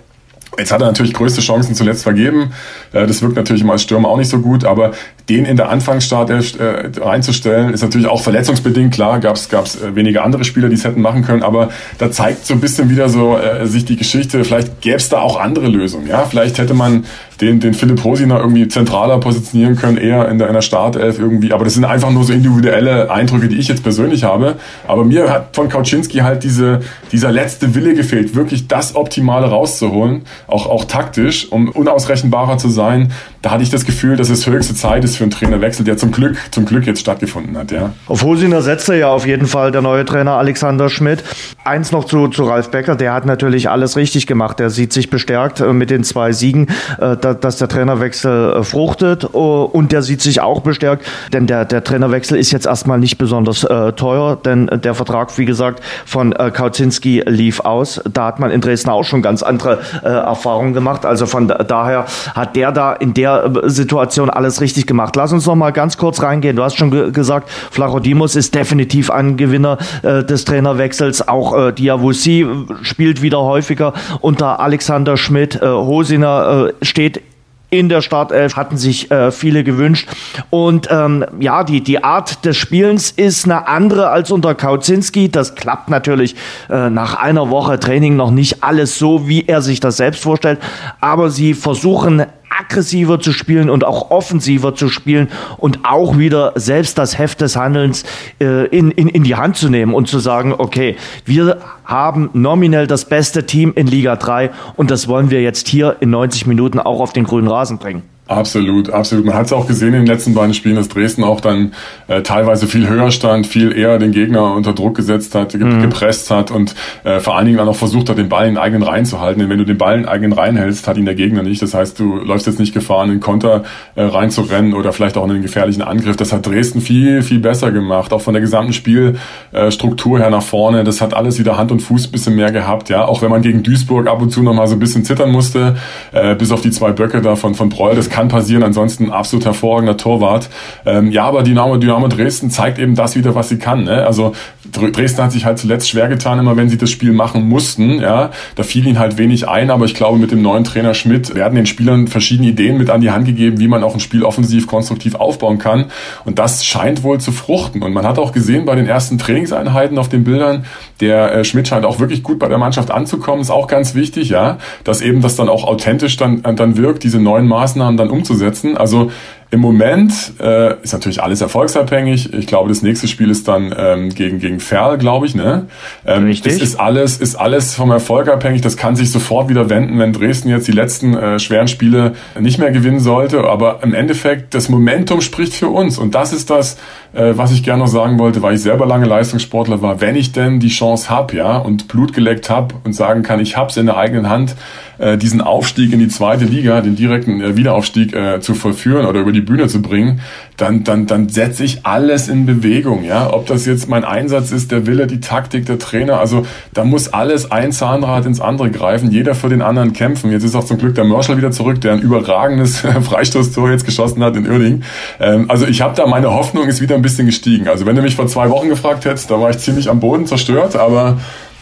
[0.59, 2.53] Jetzt hat er natürlich größte Chancen zuletzt vergeben.
[2.93, 4.93] Äh, das wirkt natürlich immer als Stürmer auch nicht so gut, aber
[5.29, 8.95] den in der Anfangsstart äh, reinzustellen, ist natürlich auch verletzungsbedingt.
[8.95, 11.69] Klar, gab es äh, wenige andere Spieler, die es hätten machen können, aber
[11.99, 14.43] da zeigt so ein bisschen wieder so äh, sich die Geschichte.
[14.45, 16.07] Vielleicht gäbe es da auch andere Lösungen.
[16.07, 17.05] Ja, vielleicht hätte man
[17.41, 21.53] den, den Philipp Hosiner irgendwie zentraler positionieren können, eher in der, in der Startelf irgendwie.
[21.53, 24.57] Aber das sind einfach nur so individuelle Eindrücke, die ich jetzt persönlich habe.
[24.87, 26.81] Aber mir hat von Kauczynski halt diese,
[27.13, 33.13] dieser letzte Wille gefehlt, wirklich das Optimale rauszuholen, auch, auch taktisch, um unausrechenbarer zu sein.
[33.43, 36.13] Da hatte ich das Gefühl, dass es höchste Zeit ist für einen Trainerwechsel, der zum
[36.13, 37.93] Glück, zum Glück jetzt stattgefunden hat, ja.
[38.07, 41.23] Auf Hosiner setzte ja auf jeden Fall der neue Trainer Alexander Schmidt.
[41.65, 44.59] Eins noch zu, zu Ralf Becker, der hat natürlich alles richtig gemacht.
[44.59, 49.25] Der sieht sich bestärkt äh, mit den zwei Siegen, äh, dass der Trainerwechsel äh, fruchtet
[49.25, 53.67] und der sieht sich auch bestärkt, denn der, der Trainerwechsel ist jetzt erstmal nicht besonders
[53.97, 58.01] teuer, denn der Vertrag, wie gesagt, von Kauzinski lief aus.
[58.13, 61.05] Da hat man in Dresden auch schon ganz andere Erfahrungen gemacht.
[61.05, 65.08] Also von daher hat der da in der Situation alles richtig gemacht.
[65.17, 66.57] Lass uns noch mal ganz kurz reingehen.
[66.57, 71.27] Du hast schon ge gesagt, Flachodimos ist definitiv ein Gewinner äh, des Trainerwechsels.
[71.29, 72.47] Auch äh, Diawusi
[72.83, 75.57] spielt wieder häufiger unter Alexander Schmidt.
[75.57, 77.23] Äh, Hosiner äh, steht
[77.71, 80.09] in der Startelf hatten sich äh, viele gewünscht.
[80.51, 85.31] Und ähm, ja, die, die Art des Spielens ist eine andere als unter Kauzinski.
[85.31, 86.35] Das klappt natürlich
[86.71, 90.61] äh, nach einer Woche Training noch nicht alles so, wie er sich das selbst vorstellt.
[91.01, 96.99] Aber sie versuchen aggressiver zu spielen und auch offensiver zu spielen und auch wieder selbst
[96.99, 98.05] das Heft des Handelns
[98.41, 102.87] äh, in, in, in die Hand zu nehmen und zu sagen, okay, wir haben nominell
[102.87, 106.79] das beste Team in Liga 3 und das wollen wir jetzt hier in 90 Minuten
[106.79, 108.03] auch auf den grünen Rasen bringen.
[108.29, 109.25] Absolut, absolut.
[109.25, 111.73] Man hat es auch gesehen in den letzten beiden Spielen, dass Dresden auch dann
[112.09, 115.81] äh, teilweise viel höher stand, viel eher den Gegner unter Druck gesetzt hat, ge mhm.
[115.81, 116.75] gepresst hat und
[117.05, 119.19] äh, vor allen Dingen dann auch versucht hat, den Ball in den eigenen Reihen zu
[119.19, 119.41] halten.
[119.41, 121.63] Denn wenn du den Ball in den eigenen Reihen hältst, hat ihn der Gegner nicht.
[121.63, 123.65] Das heißt, du läufst jetzt nicht Gefahr, in den Konter
[123.95, 126.17] äh, reinzurennen oder vielleicht auch in einen gefährlichen Angriff.
[126.17, 128.13] Das hat Dresden viel, viel besser gemacht.
[128.13, 130.85] Auch von der gesamten Spielstruktur her nach vorne.
[130.85, 132.91] Das hat alles wieder Hand und Fuß bisschen mehr gehabt.
[132.91, 135.31] Ja, auch wenn man gegen Duisburg ab und zu noch mal so ein bisschen zittern
[135.31, 135.77] musste,
[136.13, 137.97] äh, bis auf die zwei Böcke da von, von Breul.
[137.97, 138.65] Das kann passieren.
[138.65, 140.49] Ansonsten absolut hervorragender Torwart.
[140.85, 143.85] Ähm, ja, aber Dynamo, Dynamo Dresden zeigt eben das wieder, was sie kann.
[143.85, 144.05] Ne?
[144.05, 144.33] Also
[144.73, 148.01] Dresden hat sich halt zuletzt schwer getan, immer wenn sie das Spiel machen mussten.
[148.01, 151.35] Ja, da fiel ihnen halt wenig ein, aber ich glaube, mit dem neuen Trainer Schmidt
[151.37, 154.25] werden den Spielern verschiedene Ideen mit an die Hand gegeben, wie man auch ein Spiel
[154.25, 155.87] offensiv konstruktiv aufbauen kann.
[156.25, 157.83] Und das scheint wohl zu fruchten.
[157.83, 160.65] Und man hat auch gesehen bei den ersten Trainingseinheiten auf den Bildern,
[161.01, 163.41] der äh, Schmidt scheint auch wirklich gut bei der Mannschaft anzukommen.
[163.41, 167.21] Ist auch ganz wichtig, ja, dass eben das dann auch authentisch dann, dann wirkt, diese
[167.21, 168.77] neuen Maßnahmen dann umzusetzen umsetzen.
[168.77, 169.11] Also
[169.51, 172.35] im Moment äh, ist natürlich alles erfolgsabhängig.
[172.35, 175.35] Ich glaube, das nächste Spiel ist dann ähm, gegen gegen Ferl, glaube ich.
[175.35, 175.69] Ne?
[176.05, 176.53] Ähm, Richtig.
[176.59, 178.61] Das ist alles ist alles vom Erfolg abhängig.
[178.61, 182.59] Das kann sich sofort wieder wenden, wenn Dresden jetzt die letzten äh, schweren Spiele nicht
[182.59, 183.45] mehr gewinnen sollte.
[183.45, 186.77] Aber im Endeffekt das Momentum spricht für uns und das ist das,
[187.15, 190.03] äh, was ich gerne noch sagen wollte, weil ich selber lange Leistungssportler war.
[190.03, 193.57] Wenn ich denn die Chance hab, ja, und Blut geleckt hab und sagen kann, ich
[193.57, 194.57] hab's in der eigenen Hand,
[194.99, 199.21] äh, diesen Aufstieg in die zweite Liga, den direkten äh, Wiederaufstieg äh, zu vollführen oder
[199.21, 200.21] über die Bühne zu bringen,
[200.57, 203.05] dann, dann, dann setze ich alles in Bewegung.
[203.05, 206.85] Ja, ob das jetzt mein Einsatz ist, der Wille, die Taktik, der Trainer, also da
[206.85, 210.31] muss alles ein Zahnrad ins andere greifen, jeder für den anderen kämpfen.
[210.33, 214.23] Jetzt ist auch zum Glück der Mörschel wieder zurück, der ein überragendes Freistoßtor jetzt geschossen
[214.23, 214.85] hat in Uerdingen.
[215.21, 217.69] Ähm, also ich habe da, meine Hoffnung ist wieder ein bisschen gestiegen.
[217.69, 220.27] Also wenn du mich vor zwei Wochen gefragt hättest, da war ich ziemlich am Boden
[220.27, 221.19] zerstört, aber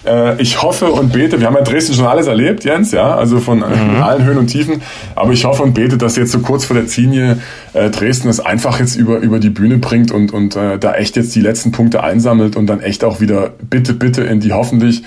[0.06, 3.38] Äh, ich hoffe und bete, wir haben ja Dresden schon alles erlebt, Jens, ja, also
[3.38, 4.02] von mhm.
[4.02, 4.82] allen Höhen und Tiefen,
[5.14, 7.38] aber ich hoffe und bete, dass jetzt so kurz vor der Ziellinie
[7.72, 11.16] äh, Dresden es einfach jetzt über, über die Bühne bringt und, und äh, da echt
[11.16, 15.02] jetzt die letzten Punkte einsammelt und dann echt auch wieder bitte, bitte in die hoffentlich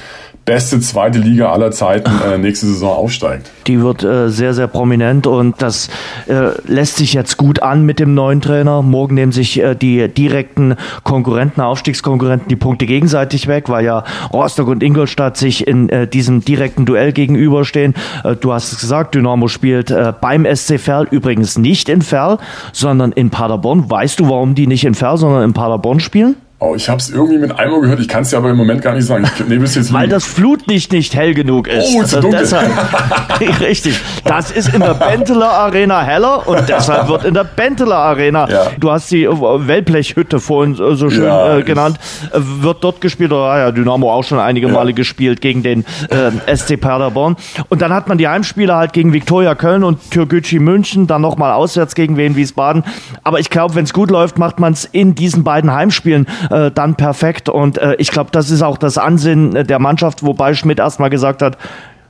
[0.49, 3.51] beste zweite Liga aller Zeiten äh, nächste Saison aufsteigt.
[3.67, 5.89] Die wird äh, sehr, sehr prominent und das
[6.27, 8.81] äh, lässt sich jetzt gut an mit dem neuen Trainer.
[8.81, 14.69] Morgen nehmen sich äh, die direkten Konkurrenten, Aufstiegskonkurrenten die Punkte gegenseitig weg, weil ja Rostock
[14.69, 17.93] und Ingolstadt sich in äh, diesem direkten Duell gegenüberstehen.
[18.23, 22.39] Äh, du hast es gesagt, Dynamo spielt beim SC Verl, übrigens nicht in Verl,
[22.73, 23.87] sondern in Paderborn.
[23.87, 26.37] Weißt du, warum die nicht in Verl, sondern in Paderborn spielen?
[26.61, 28.01] Oh, ich habe es irgendwie mit einmal gehört.
[28.01, 29.23] Ich kann es dir aber im Moment gar nicht sagen.
[29.23, 31.95] Ich, nee, jetzt Weil das Flutlicht nicht hell genug ist.
[31.95, 32.41] Oh, zu dunkel.
[32.41, 32.69] Deshalb,
[33.61, 33.97] richtig.
[34.25, 38.67] Das ist in der Benteler Arena heller und deshalb wird in der Benteler Arena, ja.
[38.77, 41.97] du hast die Wellblechhütte vorhin so schön ja, äh, genannt,
[42.33, 43.31] äh, wird dort gespielt.
[43.31, 44.73] Oder ja, Dynamo auch schon einige ja.
[44.73, 47.37] Male gespielt gegen den äh, SC Paderborn.
[47.69, 51.53] Und dann hat man die Heimspiele halt gegen Viktoria Köln und Türkgücü München, dann nochmal
[51.53, 52.83] auswärts gegen Wien Wiesbaden.
[53.23, 56.71] Aber ich glaube, wenn es gut läuft, macht man es in diesen beiden Heimspielen äh,
[56.71, 57.49] dann perfekt.
[57.49, 61.41] Und äh, ich glaube, das ist auch das Ansinnen der Mannschaft, wobei Schmidt erstmal gesagt
[61.41, 61.57] hat,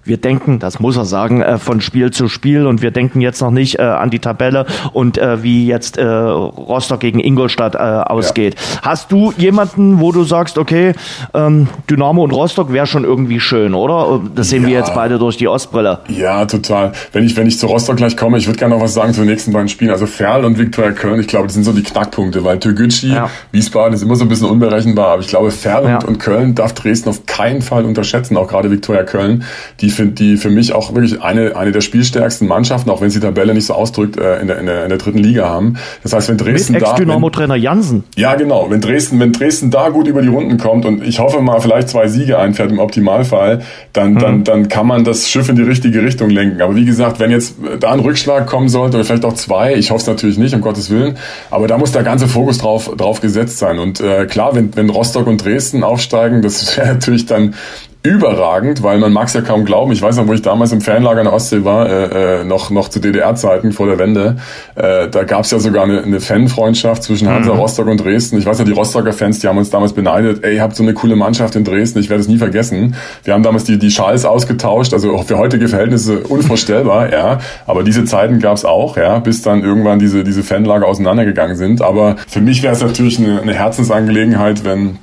[0.04, 3.42] wir denken, das muss er sagen, äh, von Spiel zu Spiel und wir denken jetzt
[3.42, 7.78] noch nicht äh, an die Tabelle und äh, wie jetzt äh, Rostock gegen Ingolstadt äh,
[7.78, 8.56] ausgeht.
[8.56, 8.82] Ja.
[8.90, 10.94] Hast du jemanden, wo du sagst, okay,
[11.34, 14.22] ähm, Dynamo und Rostock wäre schon irgendwie schön, oder?
[14.36, 14.70] Das sehen ja.
[14.70, 16.00] wir jetzt beide durch die Ostbrille.
[16.08, 16.94] Ja, total.
[17.12, 19.22] Wenn ich, wenn ich zu Rostock gleich komme, ich würde gerne noch was sagen zu
[19.22, 19.92] den nächsten beiden Spielen.
[19.92, 23.30] Also Ferl und Viktoria Köln, ich glaube, das sind so die Knackpunkte, weil Türgücü, ja.
[23.52, 26.74] Wiesbaden ist immer so ein bisschen unberechenbar, aber ich glaube, Ferl und, und Köln darf
[26.74, 29.44] Dresden auf keinen Fall unterschätzen, auch gerade Viktoria Köln,
[29.82, 33.20] die finde die für mich auch wirklich eine, eine der spielstärksten Mannschaften, auch wenn sie
[33.20, 35.76] die Tabelle nicht so ausdrückt, äh, in, der, in, der, in der dritten Liga haben.
[36.04, 38.06] Das heißt, wenn Dresden Mit Ex-Dynamo-Trainer Jansen.
[38.16, 38.68] Ja, genau.
[38.70, 41.90] Wenn Dresden, wenn Dresden da gut über die Runden kommt und ich hoffe mal vielleicht
[41.90, 44.20] zwei Siege einfährt im Optimalfall, dann, mhm.
[44.20, 46.62] dann, dann kann man das Schiff in die richtige Richtung lenken.
[46.62, 49.92] Aber wie gesagt, wenn jetzt da ein Rückschlag kommen sollte, oder vielleicht auch zwei, ich
[49.92, 51.18] hoffe es natürlich nicht, um Gottes Willen,
[51.52, 53.80] aber da muss der ganze Fokus drauf, drauf gesetzt sein.
[53.80, 57.56] Und äh, klar, wenn, wenn Rostock und Dresden aufsteigen, das wäre natürlich dann
[58.02, 59.92] überragend, weil man mag es ja kaum glauben.
[59.92, 62.70] Ich weiß noch, wo ich damals im Fanlager in der Ostsee war, äh, äh, noch,
[62.70, 64.38] noch zu DDR-Zeiten vor der Wende.
[64.76, 67.60] Äh, da gab es ja sogar eine, eine Fanfreundschaft zwischen Hansa mhm.
[67.60, 68.38] Rostock und Dresden.
[68.38, 70.84] Ich weiß noch, die Rostocker Fans, die haben uns damals beneidet, ey, ihr habt so
[70.84, 72.96] eine coole Mannschaft in Dresden, ich werde es nie vergessen.
[73.26, 77.40] Wir haben damals die, die Schals ausgetauscht, also auch für heutige Verhältnisse unvorstellbar, ja.
[77.68, 81.82] Aber diese Zeiten gab es auch, ja, bis dann irgendwann diese, diese Fanlager auseinandergegangen sind.
[81.82, 85.00] Aber für mich wäre es natürlich eine, eine Herzensangelegenheit, wenn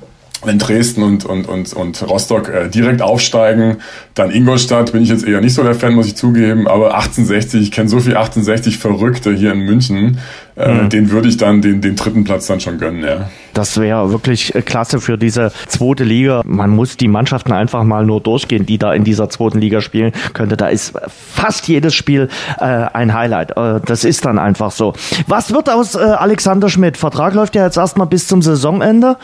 [0.47, 3.77] wenn Dresden und, und, und, und Rostock äh, direkt aufsteigen,
[4.15, 7.61] dann Ingolstadt bin ich jetzt eher nicht so der Fan, muss ich zugeben, aber 1860,
[7.61, 10.17] ich kenne so viel 1860 Verrückte hier in München,
[10.57, 10.89] mhm.
[10.89, 13.29] den würde ich dann den, den dritten Platz dann schon gönnen, ja.
[13.57, 16.41] Das wäre wirklich äh, klasse für diese zweite Liga.
[16.45, 20.11] Man muss die Mannschaften einfach mal nur durchgehen, die da in dieser zweiten Liga spielen
[20.33, 20.57] könnte.
[20.57, 22.29] Da ist fast jedes Spiel
[22.59, 23.57] äh, ein Highlight.
[23.57, 24.93] Äh, das ist dann einfach so.
[25.25, 26.97] Was wird aus äh, Alexander Schmidt?
[26.97, 29.17] Vertrag läuft ja jetzt erstmal bis zum Saisonende.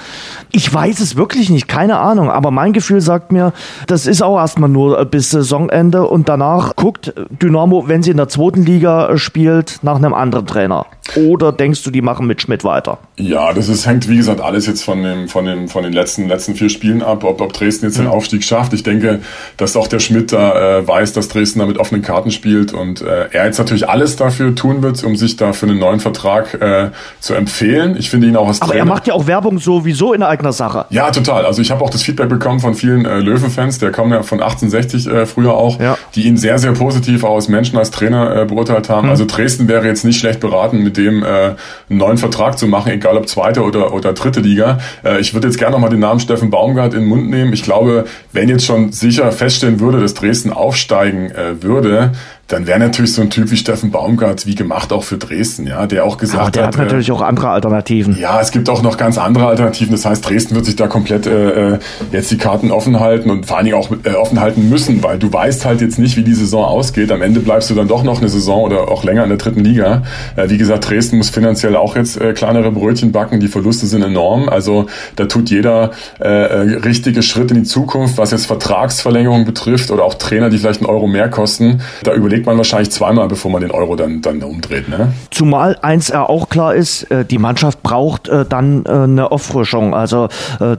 [0.51, 2.31] Ich weiß es wirklich nicht, keine Ahnung.
[2.31, 3.53] Aber mein Gefühl sagt mir,
[3.85, 8.17] das ist auch erstmal nur äh, bis Saisonende und danach guckt Dynamo, wenn sie in
[8.17, 10.87] der zweiten Liga spielt, nach einem anderen Trainer.
[11.15, 12.97] Oder denkst du, die machen mit Schmidt weiter?
[13.17, 16.27] Ja, das ist, hängt wie gesagt alles jetzt von, dem, von, dem, von den letzten,
[16.27, 18.03] letzten vier Spielen ab, ob, ob Dresden jetzt mhm.
[18.03, 18.73] den Aufstieg schafft.
[18.73, 19.19] Ich denke,
[19.57, 23.01] dass auch der Schmidt da äh, weiß, dass Dresden da mit offenen Karten spielt und
[23.01, 26.53] äh, er jetzt natürlich alles dafür tun wird, um sich da für einen neuen Vertrag
[26.61, 27.95] äh, zu empfehlen.
[27.97, 28.85] Ich finde ihn auch als Aber Trainer.
[28.85, 30.85] er macht ja auch Werbung sowieso in eigener Sache.
[30.89, 31.45] Ja, total.
[31.45, 34.41] Also ich habe auch das Feedback bekommen von vielen äh, Löwen-Fans, der kommen ja von
[34.41, 35.97] 1860 äh, früher auch, ja.
[36.15, 39.07] die ihn sehr, sehr positiv als Menschen, als Trainer äh, beurteilt haben.
[39.07, 39.11] Mhm.
[39.11, 41.57] Also Dresden wäre jetzt nicht schlecht beraten, mit dem äh, einen
[41.89, 44.79] neuen Vertrag zu machen, egal ob zweite oder, oder dritte Liga.
[45.03, 47.53] Äh, ich würde jetzt gerne nochmal den Namen Steffen Baumgart in den Mund nehmen.
[47.53, 52.11] Ich glaube, wenn jetzt schon sicher feststellen würde, dass Dresden aufsteigen äh, würde,
[52.47, 55.87] dann wäre natürlich so ein Typ wie Steffen Baumgart wie gemacht auch für Dresden, ja,
[55.87, 56.55] der auch gesagt hat.
[56.55, 58.17] der hat, hat natürlich äh, auch andere Alternativen.
[58.19, 59.93] Ja, es gibt auch noch ganz andere Alternativen.
[59.93, 61.79] Das heißt, Dresden wird sich da komplett äh, äh,
[62.11, 65.17] jetzt die Karten offen halten und vor allen Dingen auch äh, offen halten müssen, weil
[65.19, 67.11] du weißt halt jetzt nicht, wie die Saison ausgeht.
[67.13, 69.61] Am Ende bleibst du dann doch noch eine Saison oder auch länger in der dritten
[69.61, 70.03] Liga.
[70.35, 73.39] Äh, wie gesagt, Dresden muss finanziell auch jetzt äh, kleinere Brötchen backen.
[73.39, 74.49] Die Verluste sind enorm.
[74.49, 79.91] Also da tut jeder äh, äh richtige Schritt in die Zukunft, was jetzt Vertragsverlängerung betrifft
[79.91, 81.81] oder auch Trainer, die vielleicht einen Euro mehr kosten.
[82.03, 84.89] Da überlegt überlegt man wahrscheinlich zweimal, bevor man den Euro dann, dann umdreht.
[84.89, 85.13] Ne?
[85.29, 89.93] Zumal eins ja auch klar ist, äh, die Mannschaft braucht äh, dann äh, eine Auffrischung.
[89.93, 90.27] Also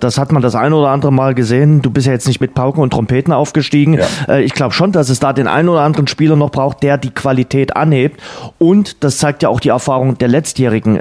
[0.01, 1.83] das hat man das ein oder andere Mal gesehen.
[1.83, 3.99] Du bist ja jetzt nicht mit Pauken und Trompeten aufgestiegen.
[4.29, 4.39] Ja.
[4.39, 7.11] Ich glaube schon, dass es da den einen oder anderen Spieler noch braucht, der die
[7.11, 8.21] Qualität anhebt.
[8.59, 11.01] Und das zeigt ja auch die Erfahrung der letztjährigen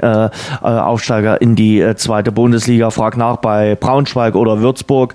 [0.62, 2.90] Aufsteiger in die zweite Bundesliga.
[2.90, 5.14] Frag nach bei Braunschweig oder Würzburg.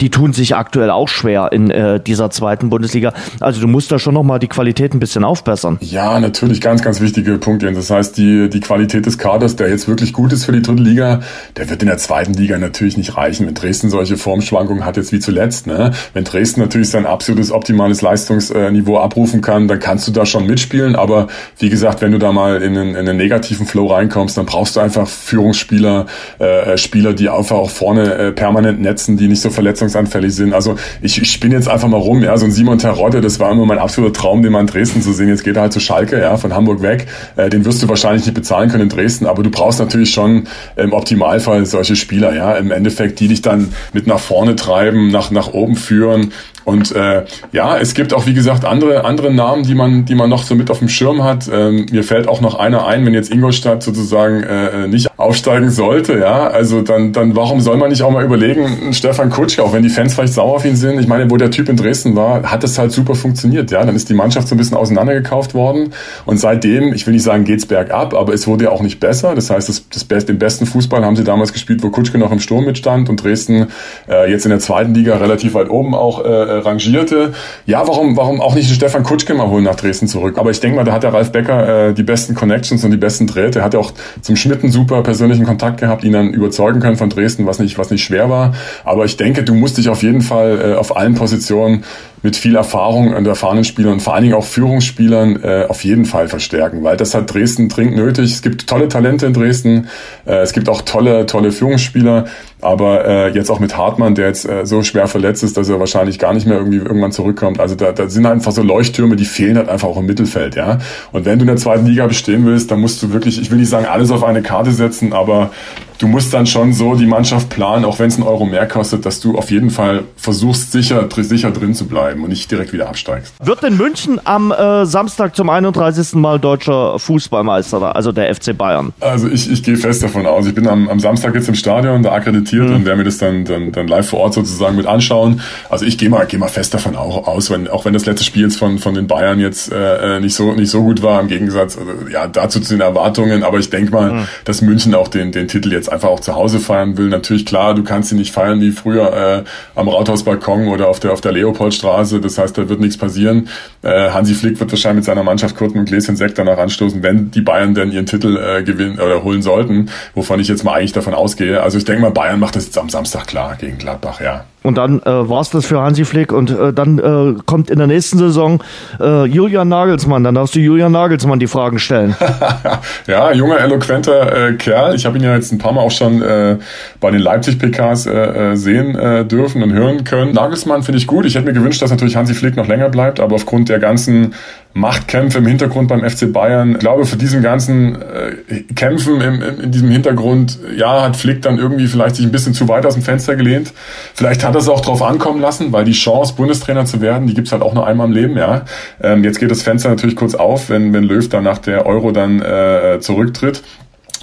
[0.00, 1.72] Die tun sich aktuell auch schwer in
[2.04, 3.12] dieser zweiten Bundesliga.
[3.40, 5.78] Also du musst da schon noch mal die Qualität ein bisschen aufbessern.
[5.80, 7.72] Ja, natürlich ganz, ganz wichtige Punkte.
[7.72, 10.82] Das heißt, die, die Qualität des Kaders, der jetzt wirklich gut ist für die dritte
[10.82, 11.20] Liga,
[11.56, 13.46] der wird in der zweiten Liga natürlich nicht reichen.
[13.46, 15.92] Wenn Dresden solche Formschwankungen hat jetzt wie zuletzt, ne?
[16.12, 20.96] Wenn Dresden natürlich sein absolutes optimales Leistungsniveau abrufen kann, dann kannst du da schon mitspielen.
[20.96, 24.46] Aber wie gesagt, wenn du da mal in einen, in einen negativen Flow reinkommst, dann
[24.46, 26.06] brauchst du einfach Führungsspieler,
[26.38, 30.52] äh, Spieler, die einfach auch vorne äh, permanent netzen, die nicht so verletzungsanfällig sind.
[30.52, 33.52] Also ich, ich spinne jetzt einfach mal rum, ja, so ein Simon Terodde, das war
[33.52, 35.28] immer mein absoluter Traum, den mal in Dresden zu sehen.
[35.28, 37.06] Jetzt geht er halt zu Schalke, ja, von Hamburg weg.
[37.36, 40.44] Äh, den wirst du wahrscheinlich nicht bezahlen können in Dresden, aber du brauchst natürlich schon
[40.76, 45.30] im Optimalfall solche Spieler, ja, im Endeffekt, die dich dann mit nach vorne treiben, nach,
[45.30, 46.32] nach oben führen.
[46.64, 50.30] Und äh, ja, es gibt auch, wie gesagt, andere, andere Namen, die man, die man
[50.30, 51.48] noch so mit auf dem Schirm hat.
[51.52, 56.18] Ähm, mir fällt auch noch einer ein, wenn jetzt Ingolstadt sozusagen äh, nicht aufsteigen sollte,
[56.18, 59.82] ja, also dann, dann warum soll man nicht auch mal überlegen, Stefan Kutschke, auch wenn
[59.82, 62.50] die Fans vielleicht sauer auf ihn sind, ich meine, wo der Typ in Dresden war,
[62.50, 65.90] hat es halt super funktioniert, ja, dann ist die Mannschaft so ein bisschen auseinandergekauft worden.
[66.26, 69.34] Und seitdem, ich will nicht sagen, geht's bergab, aber es wurde ja auch nicht besser,
[69.34, 72.32] das heißt, das, das Best, den besten Fußball haben sie damals gespielt, wo Kutschke noch
[72.32, 73.68] im Sturm mitstand und Dresden
[74.08, 77.32] äh, jetzt in der zweiten Liga relativ weit oben auch äh, rangierte.
[77.66, 80.38] Ja, warum, warum auch nicht Stefan Kutschke mal holen nach Dresden zurück?
[80.38, 82.96] Aber ich denke mal, da hat der Ralf Becker äh, die besten Connections und die
[82.96, 83.60] besten Drähte.
[83.60, 87.10] Er hat ja auch zum Schmitten super persönlichen Kontakt gehabt, ihn dann überzeugen können von
[87.10, 88.54] Dresden, was nicht, was nicht schwer war.
[88.84, 91.84] Aber ich denke, du musst dich auf jeden Fall äh, auf allen Positionen
[92.24, 96.06] mit viel Erfahrung und erfahrenen Spielern und vor allen Dingen auch Führungsspielern äh, auf jeden
[96.06, 98.32] Fall verstärken, weil das hat Dresden dringend nötig.
[98.32, 99.88] Es gibt tolle Talente in Dresden,
[100.26, 102.24] äh, es gibt auch tolle, tolle Führungsspieler,
[102.62, 105.78] aber äh, jetzt auch mit Hartmann, der jetzt äh, so schwer verletzt ist, dass er
[105.78, 107.60] wahrscheinlich gar nicht mehr irgendwie irgendwann zurückkommt.
[107.60, 110.78] Also da, da sind einfach so Leuchttürme, die fehlen halt einfach auch im Mittelfeld, ja.
[111.12, 113.58] Und wenn du in der zweiten Liga bestehen willst, dann musst du wirklich, ich will
[113.58, 115.50] nicht sagen, alles auf eine Karte setzen, aber
[115.98, 119.06] du musst dann schon so die Mannschaft planen, auch wenn es einen Euro mehr kostet,
[119.06, 122.88] dass du auf jeden Fall versuchst, sicher, sicher drin zu bleiben und nicht direkt wieder
[122.88, 123.34] absteigst.
[123.42, 126.14] Wird in München am äh, Samstag zum 31.
[126.14, 128.92] Mal deutscher Fußballmeister, also der FC Bayern?
[129.00, 130.46] Also ich, ich gehe fest davon aus.
[130.46, 132.76] Ich bin am, am Samstag jetzt im Stadion, da akkreditiert mhm.
[132.76, 135.40] und werde mir das dann, dann, dann live vor Ort sozusagen mit anschauen.
[135.68, 138.24] Also ich gehe mal, geh mal fest davon auch aus, wenn, auch wenn das letzte
[138.24, 141.20] Spiel jetzt von, von den Bayern jetzt äh, äh nicht, so, nicht so gut war,
[141.20, 143.42] im Gegensatz also, ja, dazu zu den Erwartungen.
[143.42, 144.28] Aber ich denke mal, mhm.
[144.44, 147.08] dass München auch den, den Titel jetzt einfach auch zu Hause feiern will.
[147.08, 151.12] Natürlich klar, du kannst ihn nicht feiern wie früher äh, am Rathausbalkon oder auf der
[151.12, 152.20] auf der Leopoldstraße.
[152.20, 153.48] Das heißt, da wird nichts passieren.
[153.82, 157.30] Äh, Hansi Flick wird wahrscheinlich mit seiner Mannschaft kurz mit Gläschen Sekt danach anstoßen, wenn
[157.30, 160.92] die Bayern denn ihren Titel äh, gewinnen oder holen sollten, wovon ich jetzt mal eigentlich
[160.92, 161.62] davon ausgehe.
[161.62, 164.44] Also ich denke mal, Bayern macht das jetzt am Samstag klar gegen Gladbach, ja.
[164.64, 167.76] Und dann äh, war es das für Hansi Flick und äh, dann äh, kommt in
[167.76, 168.62] der nächsten Saison
[168.98, 170.24] äh, Julian Nagelsmann.
[170.24, 172.16] Dann darfst du Julian Nagelsmann die Fragen stellen.
[173.06, 174.94] ja, junger, eloquenter äh, Kerl.
[174.94, 176.56] Ich habe ihn ja jetzt ein paar Mal auch schon äh,
[176.98, 180.32] bei den Leipzig-PKs äh, äh, sehen äh, dürfen und hören können.
[180.32, 181.26] Nagelsmann finde ich gut.
[181.26, 184.32] Ich hätte mir gewünscht, dass natürlich Hansi Flick noch länger bleibt, aber aufgrund der ganzen
[184.74, 186.72] Machtkämpfe im Hintergrund beim FC Bayern.
[186.72, 191.42] Ich glaube, für diesen ganzen äh, Kämpfen im, im, in diesem Hintergrund, ja, hat Flick
[191.42, 193.72] dann irgendwie vielleicht sich ein bisschen zu weit aus dem Fenster gelehnt.
[194.14, 197.34] Vielleicht hat er es auch drauf ankommen lassen, weil die Chance, Bundestrainer zu werden, die
[197.34, 198.64] gibt's halt auch nur einmal im Leben, ja.
[199.00, 202.10] Ähm, jetzt geht das Fenster natürlich kurz auf, wenn, wenn Löw dann nach der Euro
[202.10, 203.62] dann äh, zurücktritt.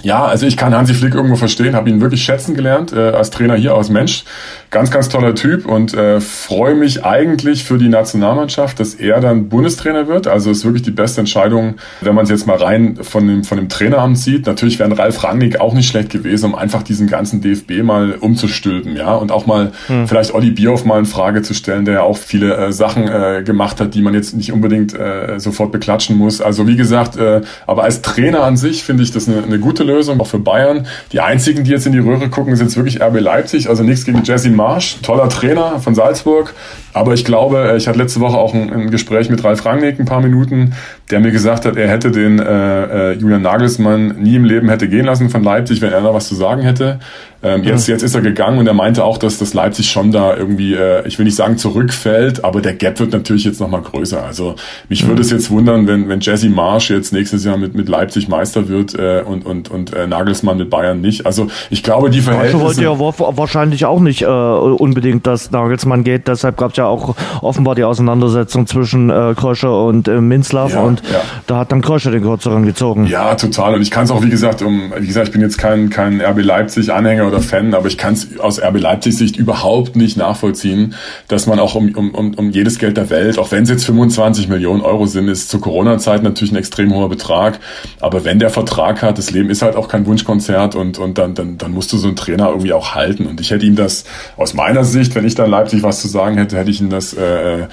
[0.02, 3.30] Ja, also ich kann Hansi Flick irgendwo verstehen, habe ihn wirklich schätzen gelernt äh, als
[3.30, 4.24] Trainer hier aus Mensch.
[4.70, 9.48] Ganz, ganz toller Typ und äh, freue mich eigentlich für die Nationalmannschaft, dass er dann
[9.48, 10.26] Bundestrainer wird.
[10.26, 13.58] Also ist wirklich die beste Entscheidung, wenn man es jetzt mal rein von dem, von
[13.58, 14.46] dem Traineramt sieht.
[14.46, 18.96] Natürlich wäre Ralf Rangnick auch nicht schlecht gewesen, um einfach diesen ganzen DFB mal umzustülpen,
[18.96, 20.08] ja, und auch mal hm.
[20.08, 23.42] vielleicht Olli Bierhoff mal in Frage zu stellen, der ja auch viele äh, Sachen äh,
[23.44, 26.40] gemacht hat, die man jetzt nicht unbedingt äh, sofort beklatschen muss.
[26.40, 29.84] Also wie gesagt, äh, aber als Trainer an sich finde ich das eine, eine gute
[29.84, 29.91] Lösung.
[29.92, 30.86] Lösung, auch für Bayern.
[31.12, 33.68] Die einzigen, die jetzt in die Röhre gucken, sind jetzt wirklich RB Leipzig.
[33.68, 36.54] Also nichts gegen Jesse Marsch, toller Trainer von Salzburg.
[36.92, 40.04] Aber ich glaube, ich hatte letzte Woche auch ein, ein Gespräch mit Ralf Rangnick, ein
[40.04, 40.74] paar Minuten.
[41.12, 44.88] Der mir gesagt hat, er hätte den äh, äh, Julian Nagelsmann nie im Leben hätte
[44.88, 46.98] gehen lassen von Leipzig, wenn er da was zu sagen hätte.
[47.44, 50.36] Ähm, jetzt, jetzt ist er gegangen und er meinte auch, dass das Leipzig schon da
[50.36, 54.22] irgendwie, äh, ich will nicht sagen zurückfällt, aber der Gap wird natürlich jetzt nochmal größer.
[54.22, 54.54] Also
[54.88, 55.08] mich mhm.
[55.08, 58.68] würde es jetzt wundern, wenn, wenn Jesse Marsch jetzt nächstes Jahr mit, mit Leipzig Meister
[58.68, 61.26] wird äh, und, und, und äh, Nagelsmann mit Bayern nicht.
[61.26, 62.64] Also ich glaube, die Verhältnisse...
[62.64, 66.28] Also wollte ja wahrscheinlich auch nicht äh, unbedingt, dass Nagelsmann geht.
[66.28, 70.82] Deshalb gab es ja auch offenbar die Auseinandersetzung zwischen äh, Krösche und äh, Minzlaff ja,
[70.82, 71.20] und ja.
[71.46, 73.06] da hat dann Krösche den kürzeren gezogen.
[73.06, 73.74] Ja, total.
[73.74, 76.20] Und ich kann es auch, wie gesagt, um, wie gesagt, ich bin jetzt kein, kein
[76.20, 80.94] RB Leipzig-Anhänger oder Fan, aber ich kann es aus RB Leipzig Sicht überhaupt nicht nachvollziehen,
[81.28, 84.48] dass man auch um, um, um jedes Geld der Welt, auch wenn es jetzt 25
[84.48, 87.58] Millionen Euro sind, ist zur Corona-Zeit natürlich ein extrem hoher Betrag.
[88.00, 91.34] Aber wenn der Vertrag hat, das Leben ist halt auch kein Wunschkonzert und, und dann,
[91.34, 93.26] dann, dann musst du so einen Trainer irgendwie auch halten.
[93.26, 94.04] Und ich hätte ihm das
[94.36, 97.14] aus meiner Sicht, wenn ich dann Leipzig was zu sagen hätte, hätte ich ihm das
[97.14, 97.68] äh, äh,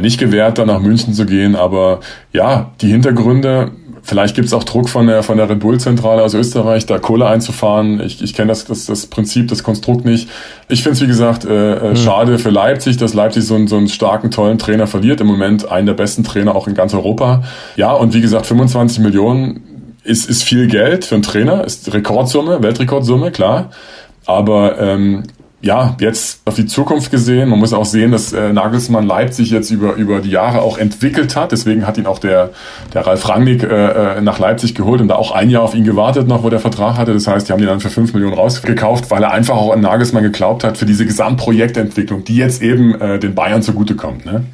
[0.00, 1.56] nicht gewährt, dann nach München zu gehen.
[1.56, 2.00] Aber
[2.32, 3.70] ja, die Hintergründe
[4.06, 7.26] Vielleicht gibt es auch Druck von der, von der Red Bull-Zentrale aus Österreich, da Kohle
[7.26, 8.00] einzufahren.
[8.00, 10.28] Ich, ich kenne das, das, das Prinzip, das Konstrukt nicht.
[10.68, 11.96] Ich finde es, wie gesagt, äh, mhm.
[11.96, 15.20] schade für Leipzig, dass Leipzig so, einen so einen starken, tollen Trainer verliert.
[15.20, 17.42] Im Moment einen der besten Trainer auch in ganz Europa.
[17.74, 22.62] Ja, und wie gesagt, 25 Millionen ist, ist viel Geld für einen Trainer, ist Rekordsumme,
[22.62, 23.70] Weltrekordsumme, klar.
[24.24, 25.24] Aber ähm,
[25.62, 29.70] ja, jetzt auf die Zukunft gesehen, man muss auch sehen, dass äh, Nagelsmann Leipzig jetzt
[29.70, 31.50] über, über die Jahre auch entwickelt hat.
[31.50, 32.50] Deswegen hat ihn auch der,
[32.92, 35.84] der Ralf Rangnick äh, äh, nach Leipzig geholt und da auch ein Jahr auf ihn
[35.84, 37.14] gewartet noch, wo der Vertrag hatte.
[37.14, 39.80] Das heißt, die haben ihn dann für fünf Millionen rausgekauft, weil er einfach auch an
[39.80, 44.26] Nagelsmann geglaubt hat für diese Gesamtprojektentwicklung, die jetzt eben äh, den Bayern zugutekommt.
[44.26, 44.44] Ne?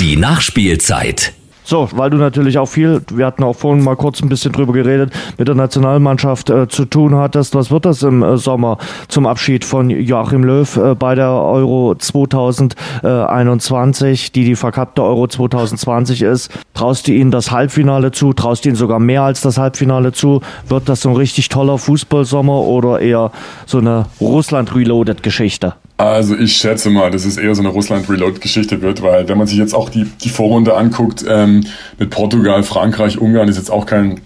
[0.00, 1.32] Die Nachspielzeit.
[1.68, 4.72] So, weil du natürlich auch viel, wir hatten auch vorhin mal kurz ein bisschen drüber
[4.72, 7.54] geredet, mit der Nationalmannschaft äh, zu tun hattest.
[7.54, 11.94] Was wird das im äh, Sommer zum Abschied von Joachim Löw äh, bei der Euro
[11.94, 16.50] 2021, die die verkappte Euro 2020 ist?
[16.72, 18.32] Traust du ihnen das Halbfinale zu?
[18.32, 20.40] Traust du ihnen sogar mehr als das Halbfinale zu?
[20.68, 23.30] Wird das so ein richtig toller Fußballsommer oder eher
[23.66, 25.74] so eine Russland-Reloaded-Geschichte?
[25.98, 29.58] Also ich schätze mal, dass es eher so eine Russland-Reload-Geschichte wird, weil wenn man sich
[29.58, 31.66] jetzt auch die, die Vorrunde anguckt ähm,
[31.98, 34.20] mit Portugal, Frankreich, Ungarn, ist jetzt auch kein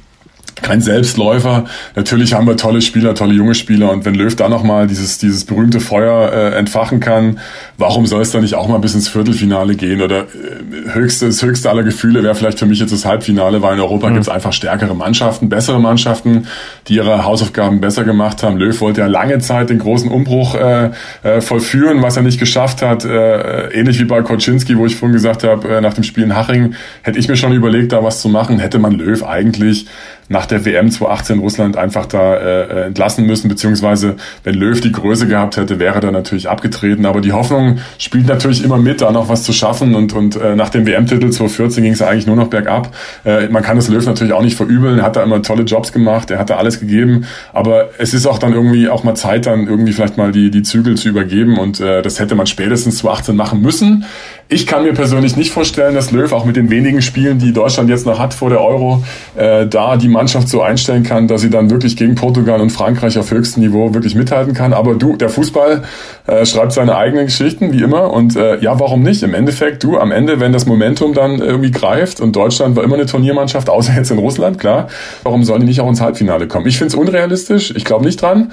[0.63, 1.65] kein Selbstläufer.
[1.97, 5.45] Natürlich haben wir tolle Spieler, tolle junge Spieler und wenn Löw da nochmal dieses, dieses
[5.45, 7.39] berühmte Feuer äh, entfachen kann,
[7.79, 11.43] warum soll es da nicht auch mal bis ins Viertelfinale gehen oder äh, höchste, das
[11.43, 14.15] höchste aller Gefühle wäre vielleicht für mich jetzt das Halbfinale, weil in Europa mhm.
[14.15, 16.47] gibt es einfach stärkere Mannschaften, bessere Mannschaften,
[16.89, 18.57] die ihre Hausaufgaben besser gemacht haben.
[18.57, 20.91] Löw wollte ja lange Zeit den großen Umbruch äh,
[21.23, 23.05] äh, vollführen, was er nicht geschafft hat.
[23.05, 26.35] Äh, ähnlich wie bei Koczynski, wo ich vorhin gesagt habe, äh, nach dem Spiel in
[26.35, 29.87] Haching, hätte ich mir schon überlegt, da was zu machen, hätte man Löw eigentlich
[30.33, 34.91] nach der WM 2018 Russland einfach da äh, äh, entlassen müssen, beziehungsweise wenn Löw die
[34.91, 37.07] Größe gehabt hätte, wäre er natürlich abgetreten.
[37.07, 40.57] Aber die Hoffnung spielt natürlich immer mit, da noch was zu schaffen und, und äh,
[40.57, 42.95] nach dem WM-Titel 2014 ging es eigentlich nur noch bergab.
[43.25, 45.93] Äh, man kann das Löw natürlich auch nicht verübeln, er hat da immer tolle Jobs
[45.93, 49.47] gemacht, er hat da alles gegeben, aber es ist auch dann irgendwie auch mal Zeit,
[49.47, 52.99] dann irgendwie vielleicht mal die, die Zügel zu übergeben und äh, das hätte man spätestens
[52.99, 54.05] 2018 machen müssen.
[54.49, 57.89] Ich kann mir persönlich nicht vorstellen, dass Löw auch mit den wenigen Spielen, die Deutschland
[57.89, 59.03] jetzt noch hat vor der Euro,
[59.35, 63.19] äh, da die Mannschaft so einstellen kann, dass sie dann wirklich gegen Portugal und Frankreich
[63.19, 64.73] auf höchstem Niveau wirklich mithalten kann.
[64.73, 65.83] Aber du, der Fußball
[66.29, 68.13] äh, schreibt seine eigenen Geschichten, wie immer.
[68.13, 69.25] Und äh, ja, warum nicht?
[69.25, 72.95] Im Endeffekt, du, am Ende, wenn das Momentum dann irgendwie greift und Deutschland war immer
[72.95, 74.87] eine Turniermannschaft, außer jetzt in Russland, klar,
[75.25, 76.67] warum sollen die nicht auch ins Halbfinale kommen?
[76.67, 78.53] Ich finde es unrealistisch, ich glaube nicht dran.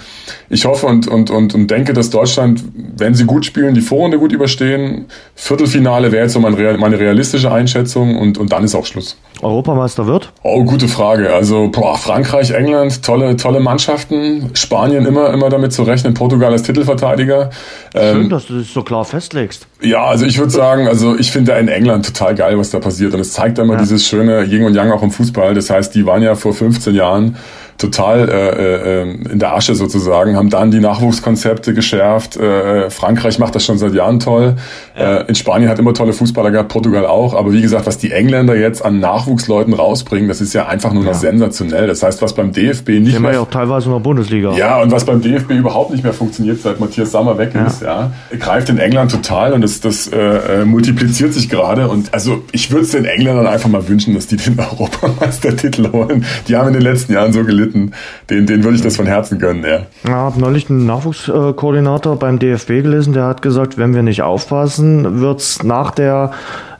[0.49, 2.63] Ich hoffe und, und, und, und denke, dass Deutschland,
[2.97, 5.05] wenn sie gut spielen, die Vorrunde gut überstehen,
[5.35, 9.17] Viertelfinale Finale wäre jetzt so meine, meine realistische Einschätzung und, und dann ist auch Schluss.
[9.41, 10.31] Europameister wird?
[10.43, 11.33] Oh, gute Frage.
[11.33, 14.51] Also boah, Frankreich, England, tolle, tolle Mannschaften.
[14.53, 16.13] Spanien immer, immer damit zu rechnen.
[16.13, 17.49] Portugal als Titelverteidiger.
[17.93, 19.67] Schön, ähm, dass du das so klar festlegst.
[19.81, 23.13] Ja, also ich würde sagen, also ich finde in England total geil, was da passiert.
[23.13, 23.79] Und es zeigt immer ja.
[23.79, 25.53] dieses schöne Yin und Yang auch im Fußball.
[25.53, 27.37] Das heißt, die waren ja vor 15 Jahren
[27.79, 32.35] total äh, äh, in der Asche sozusagen, haben dann die Nachwuchskonzepte geschärft.
[32.37, 34.57] Äh, Frankreich macht das schon seit Jahren toll.
[34.97, 35.19] Ja.
[35.19, 37.33] Äh, in Spanien hat immer tolle Fußballer gehabt, Portugal auch.
[37.33, 41.03] Aber wie gesagt, was die Engländer jetzt an Nachwuchsleuten rausbringen, das ist ja einfach nur
[41.03, 41.17] noch ja.
[41.17, 41.87] sensationell.
[41.87, 43.33] Das heißt, was beim DFB nicht mehr...
[43.33, 44.51] ja auch teilweise in der Bundesliga.
[44.51, 47.65] Ja, und was beim DFB überhaupt nicht mehr funktioniert, seit Matthias Sammer weg ja.
[47.65, 51.87] ist, ja, greift in England total und das, das äh, äh multipliziert sich gerade.
[51.87, 56.25] Und also ich würde es den Engländern einfach mal wünschen, dass die den Europameistertitel holen.
[56.49, 57.91] Die haben in den letzten Jahren so gelitten gelitten.
[58.29, 59.85] Den, den würde ich das von Herzen gönnen, ja.
[60.03, 65.21] Ich habe neulich einen Nachwuchskoordinator beim DFB gelesen, der hat gesagt, wenn wir nicht aufpassen,
[65.21, 66.31] wird es nach der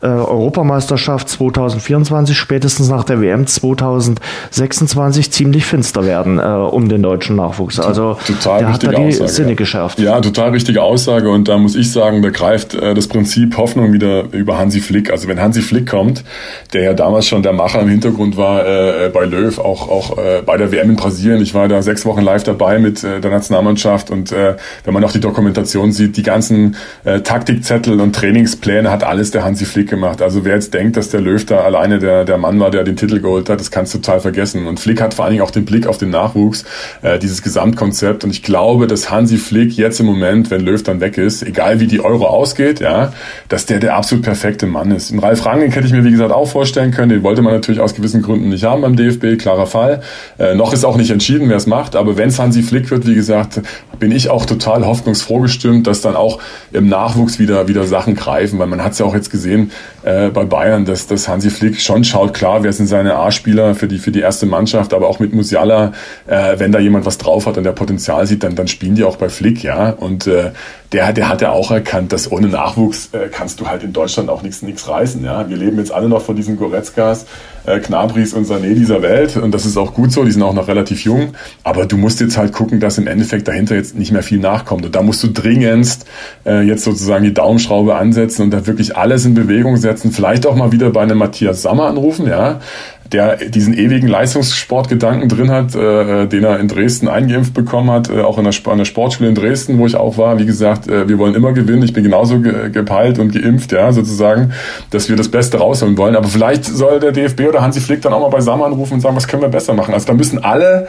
[0.02, 7.36] äh, Europameisterschaft 2024, spätestens nach der WM 2026 ziemlich finster werden äh, um den deutschen
[7.36, 7.80] Nachwuchs.
[7.80, 9.56] Also total der hat da die Aussage, Sinne ja.
[9.56, 10.00] geschärft.
[10.00, 13.92] Ja, total richtige Aussage und da muss ich sagen, da greift äh, das Prinzip Hoffnung
[13.92, 15.12] wieder über Hansi Flick.
[15.12, 16.24] Also wenn Hansi Flick kommt,
[16.74, 20.42] der ja damals schon der Macher im Hintergrund war äh, bei Löw, auch, auch äh,
[20.46, 21.42] bei der WM in Brasilien.
[21.42, 25.04] Ich war da sechs Wochen live dabei mit äh, der Nationalmannschaft und äh, wenn man
[25.04, 29.89] auch die Dokumentation sieht, die ganzen äh, Taktikzettel und Trainingspläne hat alles der Hansi Flick
[29.90, 30.22] gemacht.
[30.22, 32.96] Also wer jetzt denkt, dass der Löw da alleine der, der Mann war, der den
[32.96, 34.68] Titel geholt hat, das kannst du total vergessen.
[34.68, 36.66] Und Flick hat vor allen Dingen auch den Blick auf den Nachwuchs,
[37.02, 38.24] äh, dieses Gesamtkonzept.
[38.24, 41.80] Und ich glaube, dass Hansi Flick jetzt im Moment, wenn Löw dann weg ist, egal
[41.80, 43.14] wie die Euro ausgeht, ja,
[43.48, 45.12] dass der der absolut perfekte Mann ist.
[45.12, 47.10] Und Ralf Rangnick hätte ich mir, wie gesagt, auch vorstellen können.
[47.10, 50.02] Den wollte man natürlich aus gewissen Gründen nicht haben beim DFB, klarer Fall.
[50.38, 51.96] Äh, noch ist auch nicht entschieden, wer es macht.
[51.96, 53.62] Aber wenn es Hansi Flick wird, wie gesagt,
[54.00, 56.40] bin ich auch total hoffnungsfroh gestimmt, dass dann auch
[56.72, 58.60] im Nachwuchs wieder, wieder Sachen greifen.
[58.60, 59.72] Weil man hat es ja auch jetzt gesehen
[60.04, 63.88] äh, bei Bayern, dass, dass Hansi Flick schon schaut, klar, wer sind seine A-Spieler für
[63.88, 65.94] die, für die erste Mannschaft, aber auch mit Musiala,
[66.28, 69.04] äh, wenn da jemand was drauf hat und der Potenzial sieht, dann, dann spielen die
[69.04, 69.90] auch bei Flick, ja.
[69.92, 70.52] Und äh,
[70.92, 74.30] der, der hat ja auch erkannt, dass ohne Nachwuchs äh, kannst du halt in Deutschland
[74.30, 75.24] auch nichts nichts reißen.
[75.24, 75.48] Ja?
[75.48, 77.28] Wir leben jetzt alle noch von diesen Goretzkas,
[77.66, 80.54] äh, Knabris und Sané dieser Welt und das ist auch gut so, die sind auch
[80.54, 81.34] noch relativ jung,
[81.64, 84.86] aber du musst jetzt halt gucken, dass im Endeffekt dahinter jetzt nicht mehr viel nachkommt
[84.86, 86.06] und da musst du dringendst
[86.46, 90.56] äh, jetzt sozusagen die Daumenschraube ansetzen und da wirklich alles in Bewegung setzen, vielleicht auch
[90.56, 92.62] mal wieder bei einem Matthias Sammer anrufen, ja,
[93.12, 98.22] der diesen ewigen Leistungssportgedanken drin hat, äh, den er in Dresden eingeimpft bekommen hat, äh,
[98.22, 100.38] auch in der, an der Sportschule in Dresden, wo ich auch war.
[100.40, 101.84] Wie gesagt, äh, wir wollen immer gewinnen.
[101.84, 104.52] Ich bin genauso ge gepeilt und geimpft, ja, sozusagen,
[104.92, 106.16] dass wir das Beste rausholen wollen.
[106.16, 109.16] Aber vielleicht soll der DFB oder Hansi Flick dann auch mal beisammen anrufen und sagen,
[109.16, 109.94] was können wir besser machen.
[109.94, 110.88] Also da müssen alle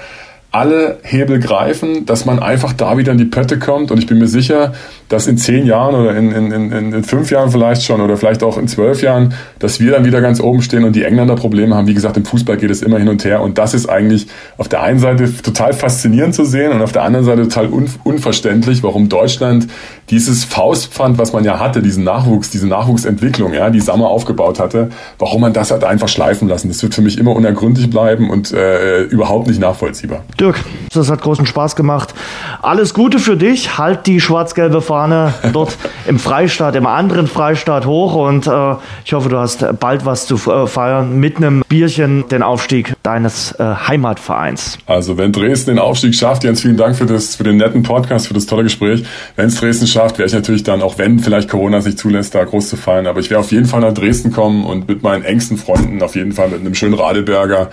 [0.53, 3.93] alle Hebel greifen, dass man einfach da wieder in die Pötte kommt.
[3.93, 4.73] Und ich bin mir sicher,
[5.09, 8.43] dass in zehn Jahren oder in, in, in, in fünf Jahren vielleicht schon oder vielleicht
[8.43, 11.77] auch in zwölf Jahren, dass wir dann wieder ganz oben stehen und die Engländer Probleme
[11.77, 11.87] haben.
[11.87, 13.43] Wie gesagt, im Fußball geht es immer hin und her.
[13.43, 14.27] Und das ist eigentlich
[14.57, 17.89] auf der einen Seite total faszinierend zu sehen und auf der anderen Seite total un,
[18.03, 19.69] unverständlich, warum Deutschland
[20.11, 24.91] dieses Faustpfand, was man ja hatte, diesen Nachwuchs, diese Nachwuchsentwicklung, ja, die Sammer aufgebaut hatte,
[25.19, 26.67] warum man das hat einfach schleifen lassen.
[26.69, 30.25] Das wird für mich immer unergründlich bleiben und äh, überhaupt nicht nachvollziehbar.
[30.41, 32.15] Dirk, das hat großen Spaß gemacht.
[32.63, 33.77] Alles Gute für dich.
[33.77, 35.77] Halt die schwarz-gelbe Fahne dort
[36.07, 38.75] im Freistaat, im anderen Freistaat hoch und äh,
[39.05, 43.53] ich hoffe, du hast bald was zu äh, feiern mit einem Bierchen, den Aufstieg deines
[43.53, 44.79] äh, Heimatvereins.
[44.87, 48.29] Also wenn Dresden den Aufstieg schafft, Jens, vielen Dank für, das, für den netten Podcast,
[48.29, 49.05] für das tolle Gespräch.
[49.37, 52.45] Wenn es Dresden schafft, wäre ich natürlich dann, auch wenn vielleicht Corona sich zulässt, da
[52.45, 55.23] groß zu feiern, aber ich werde auf jeden Fall nach Dresden kommen und mit meinen
[55.23, 57.69] engsten Freunden auf jeden Fall mit einem schönen Radeberger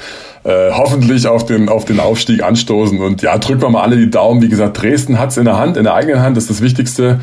[0.47, 2.99] äh, hoffentlich auf den, auf den Aufstieg anstoßen.
[2.99, 4.41] Und ja, drücken wir mal alle die Daumen.
[4.41, 6.61] Wie gesagt, Dresden hat es in der Hand, in der eigenen Hand, das ist das
[6.61, 7.19] Wichtigste.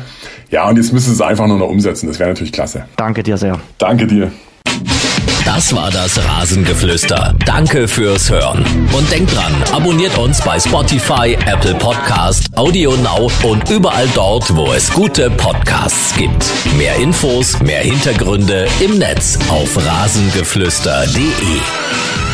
[0.51, 2.07] Ja, und jetzt müssen sie es einfach nur noch umsetzen.
[2.07, 2.85] Das wäre natürlich klasse.
[2.97, 3.59] Danke dir sehr.
[3.79, 4.31] Danke dir.
[5.43, 7.33] Das war das Rasengeflüster.
[7.45, 8.63] Danke fürs Hören.
[8.95, 14.71] Und denkt dran, abonniert uns bei Spotify, Apple Podcast, Audio Now und überall dort, wo
[14.73, 16.45] es gute Podcasts gibt.
[16.77, 22.24] Mehr Infos, mehr Hintergründe im Netz auf rasengeflüster.de.